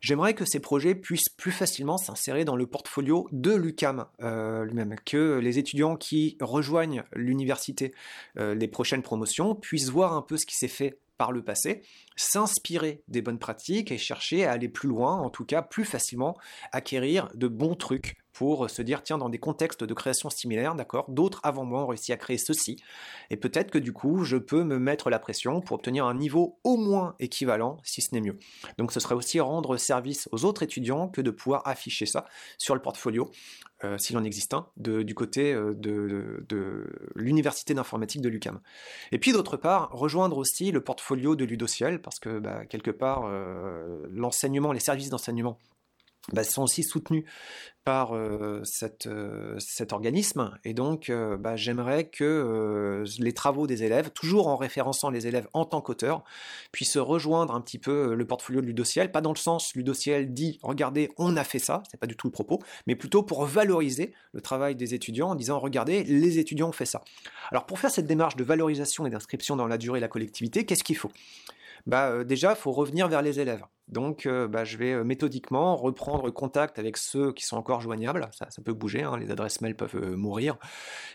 J'aimerais 0.00 0.34
que 0.34 0.44
ces 0.44 0.60
projets 0.60 0.94
puissent 0.94 1.28
plus 1.28 1.52
facilement 1.52 1.98
s'insérer 1.98 2.44
dans 2.44 2.56
le 2.56 2.66
portfolio 2.66 3.28
de 3.32 3.54
l'UCAM 3.54 4.06
lui-même, 4.20 4.96
que 5.04 5.38
les 5.38 5.58
étudiants 5.58 5.96
qui 5.96 6.36
rejoignent 6.40 7.04
l'université, 7.14 7.92
euh, 8.38 8.54
les 8.54 8.68
prochaines 8.68 9.02
promotions, 9.02 9.54
puissent 9.54 9.90
voir 9.90 10.14
un 10.14 10.22
peu 10.22 10.36
ce 10.36 10.46
qui 10.46 10.56
s'est 10.56 10.68
fait 10.68 10.98
par 11.16 11.30
le 11.30 11.42
passé, 11.42 11.82
s'inspirer 12.16 13.02
des 13.06 13.22
bonnes 13.22 13.38
pratiques 13.38 13.92
et 13.92 13.98
chercher 13.98 14.44
à 14.44 14.52
aller 14.52 14.68
plus 14.68 14.88
loin, 14.88 15.16
en 15.16 15.30
tout 15.30 15.44
cas 15.44 15.62
plus 15.62 15.84
facilement, 15.84 16.36
acquérir 16.72 17.28
de 17.34 17.46
bons 17.46 17.76
trucs 17.76 18.16
pour 18.34 18.68
se 18.68 18.82
dire, 18.82 19.02
tiens, 19.02 19.16
dans 19.16 19.28
des 19.28 19.38
contextes 19.38 19.84
de 19.84 19.94
création 19.94 20.28
similaires, 20.28 20.74
d'accord, 20.74 21.06
d'autres 21.08 21.40
avant 21.44 21.64
moi 21.64 21.84
ont 21.84 21.86
réussi 21.86 22.12
à 22.12 22.16
créer 22.16 22.36
ceci, 22.36 22.82
et 23.30 23.36
peut-être 23.36 23.70
que 23.70 23.78
du 23.78 23.92
coup, 23.92 24.24
je 24.24 24.36
peux 24.36 24.64
me 24.64 24.78
mettre 24.78 25.08
la 25.08 25.18
pression 25.18 25.60
pour 25.60 25.76
obtenir 25.76 26.04
un 26.04 26.14
niveau 26.14 26.58
au 26.64 26.76
moins 26.76 27.14
équivalent, 27.20 27.78
si 27.84 28.02
ce 28.02 28.14
n'est 28.14 28.20
mieux. 28.20 28.38
Donc 28.76 28.92
ce 28.92 29.00
serait 29.00 29.14
aussi 29.14 29.40
rendre 29.40 29.76
service 29.76 30.28
aux 30.32 30.44
autres 30.44 30.64
étudiants 30.64 31.08
que 31.08 31.20
de 31.20 31.30
pouvoir 31.30 31.62
afficher 31.66 32.06
ça 32.06 32.26
sur 32.58 32.74
le 32.74 32.82
portfolio, 32.82 33.30
euh, 33.84 33.98
s'il 33.98 34.16
en 34.16 34.24
existe 34.24 34.54
un, 34.54 34.68
du 34.76 35.14
côté 35.14 35.52
euh, 35.52 35.74
de, 35.74 36.86
l'université 37.14 37.72
d'informatique 37.74 38.20
de 38.20 38.28
l'UCAM. 38.28 38.60
Et 39.12 39.18
puis 39.18 39.32
d'autre 39.32 39.56
part, 39.56 39.90
rejoindre 39.92 40.38
aussi 40.38 40.72
le 40.72 40.82
portfolio 40.82 41.36
de 41.36 41.44
Ludociel, 41.44 42.00
parce 42.00 42.18
que 42.18 42.40
bah, 42.40 42.66
quelque 42.66 42.90
part, 42.90 43.24
euh, 43.26 44.02
l'enseignement, 44.10 44.72
les 44.72 44.80
services 44.80 45.10
d'enseignement 45.10 45.58
bah, 46.32 46.44
sont 46.44 46.62
aussi 46.62 46.82
soutenus 46.82 47.24
par 47.84 48.16
euh, 48.16 48.62
euh, 49.06 49.58
cet 49.58 49.92
organisme. 49.92 50.58
Et 50.64 50.72
donc, 50.72 51.10
euh, 51.10 51.36
bah, 51.36 51.54
j'aimerais 51.54 52.08
que 52.08 53.04
les 53.18 53.32
travaux 53.32 53.66
des 53.66 53.82
élèves, 53.82 54.10
toujours 54.10 54.48
en 54.48 54.56
référençant 54.56 55.10
les 55.10 55.26
élèves 55.26 55.48
en 55.52 55.66
tant 55.66 55.82
qu'auteurs, 55.82 56.24
puissent 56.72 56.96
rejoindre 56.96 57.54
un 57.54 57.60
petit 57.60 57.78
peu 57.78 58.14
le 58.14 58.26
portfolio 58.26 58.62
de 58.62 58.66
Ludociel. 58.66 59.12
Pas 59.12 59.20
dans 59.20 59.32
le 59.32 59.38
sens, 59.38 59.74
Ludociel 59.74 60.32
dit, 60.32 60.58
regardez, 60.62 61.10
on 61.18 61.36
a 61.36 61.44
fait 61.44 61.58
ça, 61.58 61.82
c'est 61.90 62.00
pas 62.00 62.06
du 62.06 62.16
tout 62.16 62.26
le 62.26 62.32
propos, 62.32 62.60
mais 62.86 62.96
plutôt 62.96 63.22
pour 63.22 63.44
valoriser 63.44 64.14
le 64.32 64.40
travail 64.40 64.74
des 64.76 64.94
étudiants 64.94 65.30
en 65.30 65.34
disant, 65.34 65.58
regardez, 65.58 66.04
les 66.04 66.38
étudiants 66.38 66.70
ont 66.70 66.72
fait 66.72 66.86
ça. 66.86 67.02
Alors, 67.50 67.66
pour 67.66 67.78
faire 67.78 67.90
cette 67.90 68.06
démarche 68.06 68.36
de 68.36 68.44
valorisation 68.44 69.04
et 69.06 69.10
d'inscription 69.10 69.56
dans 69.56 69.66
la 69.66 69.76
durée 69.76 69.98
de 69.98 70.04
la 70.04 70.08
collectivité, 70.08 70.64
qu'est-ce 70.64 70.84
qu'il 70.84 70.96
faut? 70.96 71.12
Bah, 71.86 72.24
Déjà, 72.24 72.52
il 72.52 72.56
faut 72.56 72.72
revenir 72.72 73.08
vers 73.08 73.20
les 73.20 73.40
élèves. 73.40 73.62
Donc, 73.88 74.26
euh, 74.26 74.48
bah, 74.48 74.64
je 74.64 74.76
vais 74.78 74.92
euh, 74.92 75.04
méthodiquement 75.04 75.76
reprendre 75.76 76.30
contact 76.30 76.78
avec 76.78 76.96
ceux 76.96 77.32
qui 77.32 77.44
sont 77.44 77.56
encore 77.56 77.80
joignables. 77.80 78.28
Ça, 78.32 78.48
peut 78.64 78.72
bouger, 78.72 79.02
hein, 79.02 79.18
les 79.18 79.30
adresses 79.30 79.60
mail 79.60 79.76
peuvent 79.76 79.96
euh, 79.96 80.16
mourir. 80.16 80.56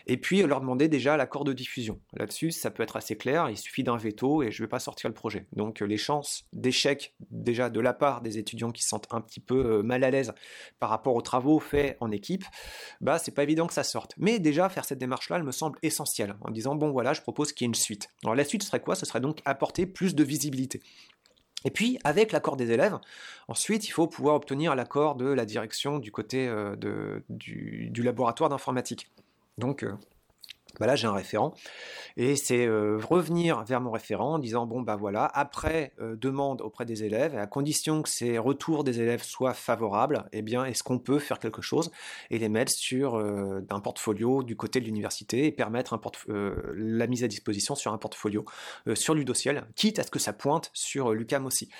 Et 0.06 0.16
puis, 0.16 0.42
leur 0.42 0.60
demander 0.60 0.88
déjà 0.88 1.16
l'accord 1.16 1.44
de 1.44 1.52
diffusion. 1.52 2.00
Là-dessus, 2.14 2.52
ça 2.52 2.70
peut 2.70 2.82
être 2.82 2.96
assez 2.96 3.16
clair. 3.16 3.50
Il 3.50 3.56
suffit 3.56 3.82
d'un 3.82 3.96
veto 3.96 4.42
et 4.42 4.52
je 4.52 4.62
ne 4.62 4.66
vais 4.66 4.70
pas 4.70 4.78
sortir 4.78 5.08
le 5.08 5.14
projet. 5.14 5.46
Donc, 5.52 5.80
les 5.80 5.96
chances 5.96 6.44
d'échec, 6.52 7.14
déjà 7.30 7.70
de 7.70 7.80
la 7.80 7.92
part 7.92 8.20
des 8.20 8.38
étudiants 8.38 8.70
qui 8.70 8.82
se 8.82 8.88
sentent 8.88 9.08
un 9.10 9.20
petit 9.20 9.40
peu 9.40 9.82
mal 9.82 10.04
à 10.04 10.10
l'aise 10.10 10.32
par 10.78 10.90
rapport 10.90 11.16
aux 11.16 11.22
travaux 11.22 11.58
faits 11.58 11.96
en 12.00 12.10
équipe, 12.12 12.44
bah, 13.00 13.18
c'est 13.18 13.34
pas 13.34 13.42
évident 13.42 13.66
que 13.66 13.74
ça 13.74 13.84
sorte. 13.84 14.14
Mais 14.16 14.38
déjà, 14.38 14.68
faire 14.68 14.84
cette 14.84 14.98
démarche-là, 14.98 15.36
elle 15.36 15.44
me 15.44 15.52
semble 15.52 15.78
essentielle. 15.82 16.36
En 16.42 16.50
disant, 16.50 16.76
bon, 16.76 16.90
voilà, 16.90 17.14
je 17.14 17.20
propose 17.20 17.52
qu'il 17.52 17.64
y 17.64 17.66
ait 17.66 17.70
une 17.70 17.74
suite. 17.74 18.08
Alors, 18.22 18.36
la 18.36 18.44
suite 18.44 18.62
serait 18.62 18.80
quoi? 18.80 18.94
Ce 18.94 19.06
serait 19.06 19.20
donc 19.20 19.40
apporter 19.44 19.86
plus 19.86 20.14
de 20.14 20.22
visibilité. 20.22 20.80
Et 21.64 21.70
puis, 21.70 21.98
avec 22.04 22.32
l'accord 22.32 22.56
des 22.56 22.70
élèves, 22.70 22.98
ensuite, 23.48 23.86
il 23.86 23.90
faut 23.90 24.06
pouvoir 24.06 24.34
obtenir 24.34 24.74
l'accord 24.74 25.14
de 25.14 25.26
la 25.26 25.44
direction 25.44 25.98
du 25.98 26.10
côté 26.10 26.48
euh, 26.48 27.20
du, 27.28 28.02
laboratoire 28.02 28.48
d'informatique. 28.48 29.10
Donc, 29.58 29.82
euh, 29.82 29.92
bah 30.78 30.86
là 30.86 30.96
j'ai 30.96 31.06
un 31.06 31.12
référent 31.12 31.54
et 32.16 32.36
c'est 32.36 32.66
euh, 32.66 32.98
revenir 33.08 33.64
vers 33.64 33.80
mon 33.80 33.90
référent 33.90 34.34
en 34.34 34.38
disant 34.38 34.66
bon 34.66 34.82
bah 34.82 34.96
voilà 34.96 35.24
après 35.24 35.92
euh, 36.00 36.16
demande 36.16 36.60
auprès 36.60 36.84
des 36.84 37.04
élèves 37.04 37.36
à 37.36 37.46
condition 37.46 38.02
que 38.02 38.08
ces 38.08 38.38
retours 38.38 38.84
des 38.84 39.00
élèves 39.00 39.22
soient 39.22 39.54
favorables 39.54 40.24
eh 40.32 40.42
bien 40.42 40.64
est-ce 40.64 40.82
qu'on 40.82 40.98
peut 40.98 41.18
faire 41.18 41.38
quelque 41.38 41.62
chose 41.62 41.90
et 42.30 42.38
les 42.38 42.48
mettre 42.48 42.72
sur 42.72 43.16
euh, 43.16 43.60
un 43.70 43.80
portfolio 43.80 44.42
du 44.42 44.56
côté 44.56 44.80
de 44.80 44.84
l'université 44.84 45.46
et 45.46 45.52
permettre 45.52 45.98
la 46.28 47.06
mise 47.06 47.24
à 47.24 47.28
disposition 47.28 47.74
sur 47.74 47.92
un 47.92 47.98
portfolio 47.98 48.44
sur 48.94 49.14
Ludociel 49.14 49.66
quitte 49.74 49.98
à 49.98 50.02
ce 50.02 50.10
que 50.10 50.18
ça 50.18 50.32
pointe 50.32 50.70
sur 50.74 51.12
Lucam 51.12 51.46
aussi 51.46 51.70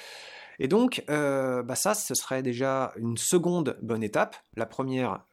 et 0.62 0.68
donc, 0.68 1.02
bah 1.08 1.74
ça, 1.74 1.94
ce 1.94 2.14
serait 2.14 2.42
déjà 2.42 2.92
une 2.96 3.16
seconde 3.16 3.78
bonne 3.80 4.02
étape. 4.02 4.36
La 4.56 4.66
première, 4.66 5.24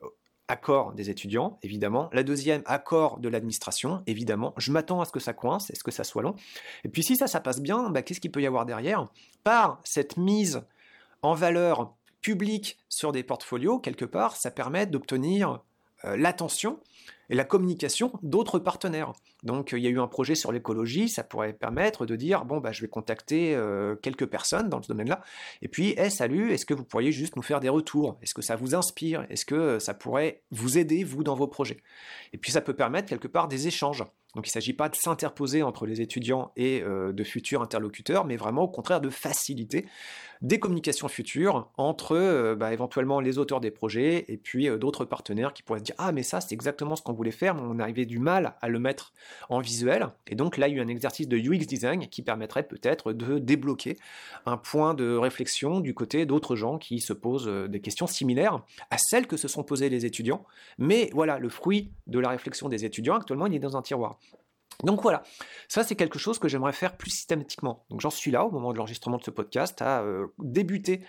accord 0.47 0.93
des 0.93 1.09
étudiants, 1.09 1.59
évidemment. 1.61 2.09
La 2.13 2.23
deuxième, 2.23 2.61
accord 2.65 3.19
de 3.19 3.29
l'administration, 3.29 4.01
évidemment. 4.07 4.53
Je 4.57 4.71
m'attends 4.71 5.01
à 5.01 5.05
ce 5.05 5.11
que 5.11 5.19
ça 5.19 5.33
coince, 5.33 5.69
est-ce 5.69 5.83
que 5.83 5.91
ça 5.91 6.03
soit 6.03 6.21
long? 6.21 6.35
Et 6.83 6.89
puis 6.89 7.03
si 7.03 7.15
ça, 7.15 7.27
ça 7.27 7.39
passe 7.39 7.61
bien, 7.61 7.89
bah, 7.89 8.01
qu'est-ce 8.01 8.19
qu'il 8.19 8.31
peut 8.31 8.41
y 8.41 8.47
avoir 8.47 8.65
derrière? 8.65 9.07
Par 9.43 9.79
cette 9.83 10.17
mise 10.17 10.61
en 11.21 11.33
valeur 11.33 11.93
public 12.21 12.77
sur 12.89 13.11
des 13.11 13.23
portfolios, 13.23 13.79
quelque 13.79 14.05
part, 14.05 14.35
ça 14.35 14.51
permet 14.51 14.85
d'obtenir 14.85 15.61
l'attention 16.03 16.79
et 17.29 17.35
la 17.35 17.43
communication 17.43 18.11
d'autres 18.23 18.59
partenaires. 18.59 19.13
Donc 19.43 19.73
il 19.73 19.83
y 19.83 19.87
a 19.87 19.89
eu 19.89 19.99
un 19.99 20.07
projet 20.07 20.35
sur 20.35 20.51
l'écologie, 20.51 21.09
ça 21.09 21.23
pourrait 21.23 21.53
permettre 21.53 22.05
de 22.05 22.15
dire 22.15 22.45
bon 22.45 22.59
bah 22.59 22.71
je 22.71 22.81
vais 22.81 22.87
contacter 22.87 23.55
euh, 23.55 23.95
quelques 23.95 24.25
personnes 24.25 24.69
dans 24.69 24.81
ce 24.81 24.87
domaine-là 24.87 25.21
et 25.61 25.67
puis 25.67 25.93
hey, 25.97 26.11
salut, 26.11 26.51
est-ce 26.51 26.65
que 26.65 26.73
vous 26.73 26.83
pourriez 26.83 27.11
juste 27.11 27.35
nous 27.35 27.41
faire 27.41 27.59
des 27.59 27.69
retours? 27.69 28.17
Est-ce 28.21 28.33
que 28.33 28.41
ça 28.41 28.55
vous 28.55 28.75
inspire? 28.75 29.25
Est-ce 29.29 29.45
que 29.45 29.79
ça 29.79 29.93
pourrait 29.93 30.41
vous 30.51 30.77
aider 30.77 31.03
vous 31.03 31.23
dans 31.23 31.35
vos 31.35 31.47
projets? 31.47 31.77
Et 32.33 32.37
puis 32.37 32.51
ça 32.51 32.61
peut 32.61 32.75
permettre 32.75 33.07
quelque 33.07 33.27
part 33.27 33.47
des 33.47 33.67
échanges. 33.67 34.03
Donc 34.35 34.45
il 34.45 34.49
ne 34.49 34.53
s'agit 34.53 34.73
pas 34.73 34.89
de 34.89 34.95
s'interposer 34.95 35.63
entre 35.63 35.85
les 35.85 36.01
étudiants 36.01 36.51
et 36.55 36.83
euh, 36.83 37.11
de 37.11 37.23
futurs 37.23 37.61
interlocuteurs, 37.61 38.25
mais 38.25 38.37
vraiment 38.37 38.63
au 38.63 38.67
contraire 38.67 39.01
de 39.01 39.09
faciliter 39.09 39.87
des 40.41 40.59
communications 40.59 41.07
futures 41.07 41.69
entre 41.77 42.15
euh, 42.15 42.55
bah, 42.55 42.73
éventuellement 42.73 43.19
les 43.19 43.37
auteurs 43.37 43.59
des 43.59 43.71
projets 43.71 44.25
et 44.27 44.37
puis 44.37 44.67
d'autres 44.77 45.05
partenaires 45.05 45.53
qui 45.53 45.63
pourraient 45.63 45.79
se 45.79 45.85
dire 45.85 45.95
ah 45.97 46.11
mais 46.11 46.23
ça 46.23 46.41
c'est 46.41 46.53
exactement 46.53 46.95
ce 46.95 47.01
qu'on 47.01 47.13
voulait 47.13 47.31
faire, 47.31 47.55
mais 47.55 47.61
on 47.63 47.79
arrivait 47.79 48.05
du 48.05 48.19
mal 48.19 48.55
à 48.61 48.69
le 48.69 48.79
mettre 48.79 49.13
en 49.49 49.59
visuel. 49.59 50.07
Et 50.27 50.35
donc 50.35 50.57
là, 50.57 50.67
il 50.67 50.75
y 50.75 50.79
a 50.79 50.81
eu 50.81 50.85
un 50.85 50.87
exercice 50.87 51.27
de 51.27 51.37
UX 51.37 51.65
design 51.65 52.07
qui 52.07 52.21
permettrait 52.21 52.63
peut-être 52.63 53.13
de 53.13 53.39
débloquer 53.39 53.97
un 54.45 54.57
point 54.57 54.93
de 54.93 55.15
réflexion 55.15 55.79
du 55.79 55.93
côté 55.93 56.25
d'autres 56.25 56.55
gens 56.55 56.77
qui 56.77 56.99
se 56.99 57.13
posent 57.13 57.47
euh, 57.47 57.67
des 57.67 57.79
questions 57.79 58.07
similaires 58.07 58.61
à 58.89 58.97
celles 58.97 59.27
que 59.27 59.37
se 59.37 59.47
sont 59.47 59.63
posées 59.63 59.89
les 59.89 60.05
étudiants. 60.05 60.43
Mais 60.77 61.09
voilà, 61.13 61.39
le 61.39 61.49
fruit 61.49 61.91
de 62.07 62.19
la 62.19 62.29
réflexion 62.29 62.69
des 62.69 62.85
étudiants, 62.85 63.15
actuellement, 63.15 63.47
il 63.47 63.55
est 63.55 63.59
dans 63.59 63.77
un 63.77 63.81
tiroir. 63.81 64.19
Donc 64.83 65.01
voilà, 65.01 65.23
ça 65.67 65.83
c'est 65.83 65.95
quelque 65.95 66.19
chose 66.19 66.37
que 66.37 66.47
j'aimerais 66.47 66.71
faire 66.71 66.97
plus 66.97 67.09
systématiquement. 67.09 67.83
Donc 67.89 67.99
j'en 67.99 68.11
suis 68.11 68.29
là 68.29 68.45
au 68.45 68.51
moment 68.51 68.73
de 68.73 68.77
l'enregistrement 68.77 69.17
de 69.17 69.23
ce 69.23 69.31
podcast 69.31 69.81
à 69.81 70.03
euh, 70.03 70.27
débuter 70.37 71.01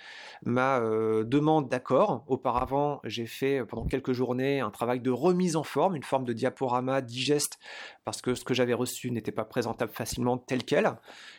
ma 0.43 0.79
euh, 0.79 1.23
demande 1.23 1.69
d'accord. 1.69 2.25
Auparavant, 2.29 3.01
j'ai 3.05 3.27
fait 3.27 3.63
pendant 3.67 3.85
quelques 3.85 4.13
journées 4.15 4.61
un 4.61 4.71
travail 4.71 5.01
de 5.01 5.11
remise 5.11 5.55
en 5.55 5.65
forme, 5.65 5.97
une 5.97 6.03
forme 6.03 6.25
de 6.25 6.33
diaporama 6.33 7.03
digeste 7.03 7.59
parce 8.07 8.23
que 8.23 8.35
ce 8.35 8.43
que 8.43 8.55
j'avais 8.55 8.73
reçu 8.73 9.11
n'était 9.11 9.33
pas 9.33 9.45
présentable 9.45 9.93
facilement 9.93 10.39
tel 10.39 10.65
quel. 10.65 10.91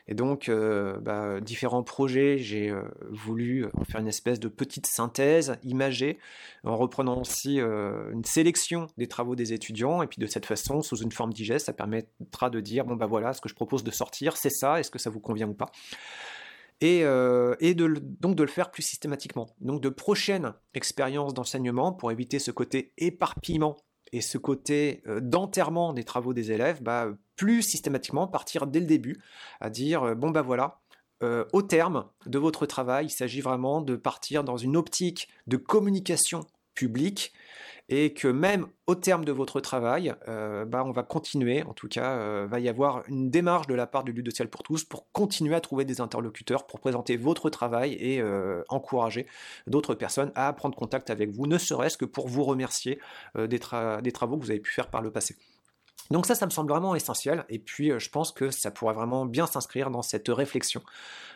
Et 0.08 0.14
donc 0.14 0.50
euh, 0.50 1.00
bah, 1.00 1.42
différents 1.42 1.82
projets, 1.82 2.38
j'ai 2.38 2.72
voulu 3.10 3.66
faire 3.90 4.02
une 4.02 4.08
espèce 4.08 4.40
de 4.40 4.50
petite 4.50 4.86
synthèse 4.86 5.58
imagée 5.64 6.20
en 6.64 6.78
reprenant 6.78 7.20
aussi 7.20 7.58
une 7.58 8.24
sélection 8.24 8.86
des 8.98 9.08
travaux 9.08 9.36
des 9.36 9.52
étudiants 9.54 10.04
et 10.04 10.08
puis 10.08 10.20
de 10.20 10.28
cette 10.28 10.46
façon, 10.46 10.84
sous 10.84 10.98
une 10.98 11.12
forme 11.12 11.34
digeste, 11.34 11.66
ça 11.66 11.74
permet 11.74 12.06
de 12.20 12.60
dire 12.60 12.86
bon 12.86 12.96
bah 12.96 13.06
voilà, 13.06 13.34
ce 13.34 13.42
que 13.42 13.50
je 13.50 13.56
propose 13.56 13.84
de 13.84 13.92
sortir, 13.92 14.38
c'est 14.38 14.50
ça, 14.50 14.80
est-ce 14.80 14.92
que 14.92 15.00
ça 15.00 15.10
vous 15.10 15.20
convient 15.20 15.48
ou 15.48 15.54
pas? 15.54 15.72
Et, 16.82 17.04
euh, 17.04 17.56
donc 18.22 18.36
de 18.36 18.44
le 18.44 18.50
faire 18.50 18.72
plus 18.72 18.84
systématiquement. 18.84 19.50
Donc 19.60 19.82
de 19.82 19.90
prochaines 19.90 20.54
expériences 20.74 21.34
d'enseignement 21.34 21.92
pour 21.92 22.12
éviter 22.12 22.40
ce 22.40 22.52
côté 22.52 22.94
éparpillement 22.98 23.78
et 24.12 24.22
ce 24.22 24.38
côté 24.38 25.04
euh, 25.08 25.20
d'enterrement 25.20 25.94
des 25.94 26.04
travaux 26.04 26.34
des 26.34 26.52
élèves, 26.52 26.82
bah, 26.82 27.10
plus 27.36 27.62
systématiquement 27.62 28.28
partir 28.28 28.66
dès 28.66 28.80
le 28.80 28.86
début 28.86 29.22
à 29.60 29.70
dire 29.70 30.04
euh, 30.04 30.16
bon 30.16 30.30
bah 30.30 30.42
voilà, 30.42 30.80
au 31.52 31.62
terme 31.62 32.06
de 32.28 32.40
votre 32.40 32.66
travail, 32.66 33.08
il 33.08 33.10
s'agit 33.10 33.42
vraiment 33.42 33.82
de 33.82 33.98
partir 33.98 34.46
dans 34.46 34.56
une 34.56 34.78
optique 34.78 35.28
de 35.48 35.58
communication 35.58 36.46
et 37.90 38.14
que 38.14 38.28
même 38.28 38.68
au 38.86 38.96
terme 38.96 39.26
de 39.26 39.32
votre 39.32 39.60
travail, 39.62 40.14
euh, 40.28 40.64
bah, 40.64 40.84
on 40.86 40.92
va 40.92 41.04
continuer, 41.04 41.64
en 41.64 41.74
tout 41.74 41.88
cas, 41.88 42.12
euh, 42.12 42.48
va 42.50 42.60
y 42.60 42.70
avoir 42.70 43.04
une 43.08 43.32
démarche 43.32 43.66
de 43.68 43.74
la 43.74 43.88
part 43.88 44.04
du 44.04 44.12
Ludociel 44.12 44.48
pour 44.48 44.62
tous 44.62 44.84
pour 44.84 45.12
continuer 45.12 45.56
à 45.56 45.62
trouver 45.62 45.86
des 45.86 46.00
interlocuteurs 46.00 46.68
pour 46.68 46.80
présenter 46.80 47.18
votre 47.18 47.50
travail 47.50 47.94
et 47.94 48.22
euh, 48.22 48.64
encourager 48.70 49.26
d'autres 49.66 49.96
personnes 49.96 50.32
à 50.36 50.54
prendre 50.54 50.76
contact 50.76 51.10
avec 51.10 51.32
vous, 51.32 51.48
ne 51.48 51.58
serait-ce 51.58 51.98
que 51.98 52.06
pour 52.06 52.28
vous 52.28 52.44
remercier 52.44 53.00
des, 53.36 53.48
des 53.48 54.12
travaux 54.12 54.38
que 54.38 54.44
vous 54.44 54.52
avez 54.52 54.60
pu 54.60 54.72
faire 54.72 54.90
par 54.90 55.02
le 55.02 55.12
passé. 55.12 55.36
Donc 56.12 56.26
ça, 56.26 56.36
ça 56.36 56.46
me 56.46 56.52
semble 56.52 56.72
vraiment 56.72 56.96
essentiel. 56.96 57.46
Et 57.50 57.60
puis, 57.60 57.92
je 57.98 58.10
pense 58.10 58.32
que 58.32 58.50
ça 58.50 58.72
pourrait 58.72 58.96
vraiment 58.96 59.26
bien 59.26 59.46
s'inscrire 59.46 59.92
dans 59.92 60.02
cette 60.02 60.28
réflexion 60.28 60.82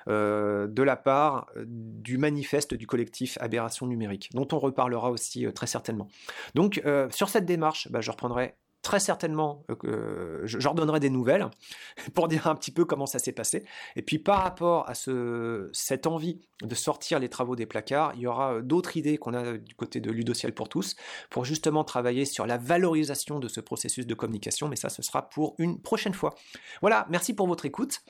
euh, 0.08 0.68
de 0.68 0.84
la 0.84 0.96
part 0.96 1.48
euh, 1.56 1.64
du 1.68 2.18
manifeste 2.18 2.74
du 2.74 2.88
collectif 2.88 3.38
Aberration 3.40 3.88
numérique, 3.88 4.30
dont 4.34 4.48
on 4.52 4.60
reparlera 4.60 5.12
aussi 5.12 5.46
euh, 5.46 5.52
très 5.52 5.68
certainement. 5.68 6.08
Donc 6.56 6.82
sur 7.12 7.30
cette 7.30 7.46
démarche, 7.46 7.90
bah, 7.92 8.02
je 8.02 8.12
reprendrai 8.12 8.56
très 8.84 9.00
certainement, 9.00 9.66
euh, 9.86 10.42
j'en 10.44 10.76
donnerai 10.76 11.00
des 11.00 11.10
nouvelles 11.10 11.50
pour 12.14 12.28
dire 12.28 12.48
un 12.48 12.56
petit 12.56 12.70
peu 12.70 12.86
comment 12.86 13.08
ça 13.08 13.18
s'est 13.18 13.32
passé. 13.32 13.66
Et 13.96 14.04
puis 14.04 14.20
par 14.20 14.44
rapport 14.44 14.88
à 14.88 14.94
ce, 14.94 15.70
cette 15.74 16.06
envie 16.06 16.42
de 16.62 16.76
sortir 16.76 17.18
les 17.18 17.30
travaux 17.30 17.56
des 17.56 17.66
placards, 17.66 18.14
il 18.16 18.22
y 18.22 18.28
aura 18.28 18.62
d'autres 18.62 18.96
idées 18.98 19.18
qu'on 19.18 19.34
a 19.34 19.58
du 19.58 19.74
côté 19.74 20.02
de 20.02 20.12
Ludociel 20.12 20.54
pour 20.54 20.70
tous 20.70 20.96
pour 21.30 21.46
justement 21.46 21.84
travailler 21.84 22.26
sur 22.26 22.46
la 22.46 22.58
valorisation 22.58 23.40
de 23.40 23.48
ce 23.48 23.62
processus 23.62 24.06
de 24.06 24.14
communication, 24.14 24.68
mais 24.68 24.76
ça 24.76 24.90
ce 24.90 25.02
sera 25.02 25.30
pour 25.30 25.56
une 25.58 25.82
prochaine 25.82 26.14
fois. 26.14 26.36
Voilà, 26.82 27.08
merci 27.10 27.34
pour 27.34 27.48
votre 27.48 27.66
écoute 27.66 28.02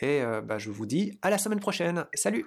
et 0.00 0.22
euh, 0.22 0.42
bah, 0.42 0.58
je 0.58 0.70
vous 0.70 0.86
dis 0.86 1.18
à 1.22 1.30
la 1.30 1.38
semaine 1.38 1.60
prochaine. 1.60 2.06
Salut 2.14 2.46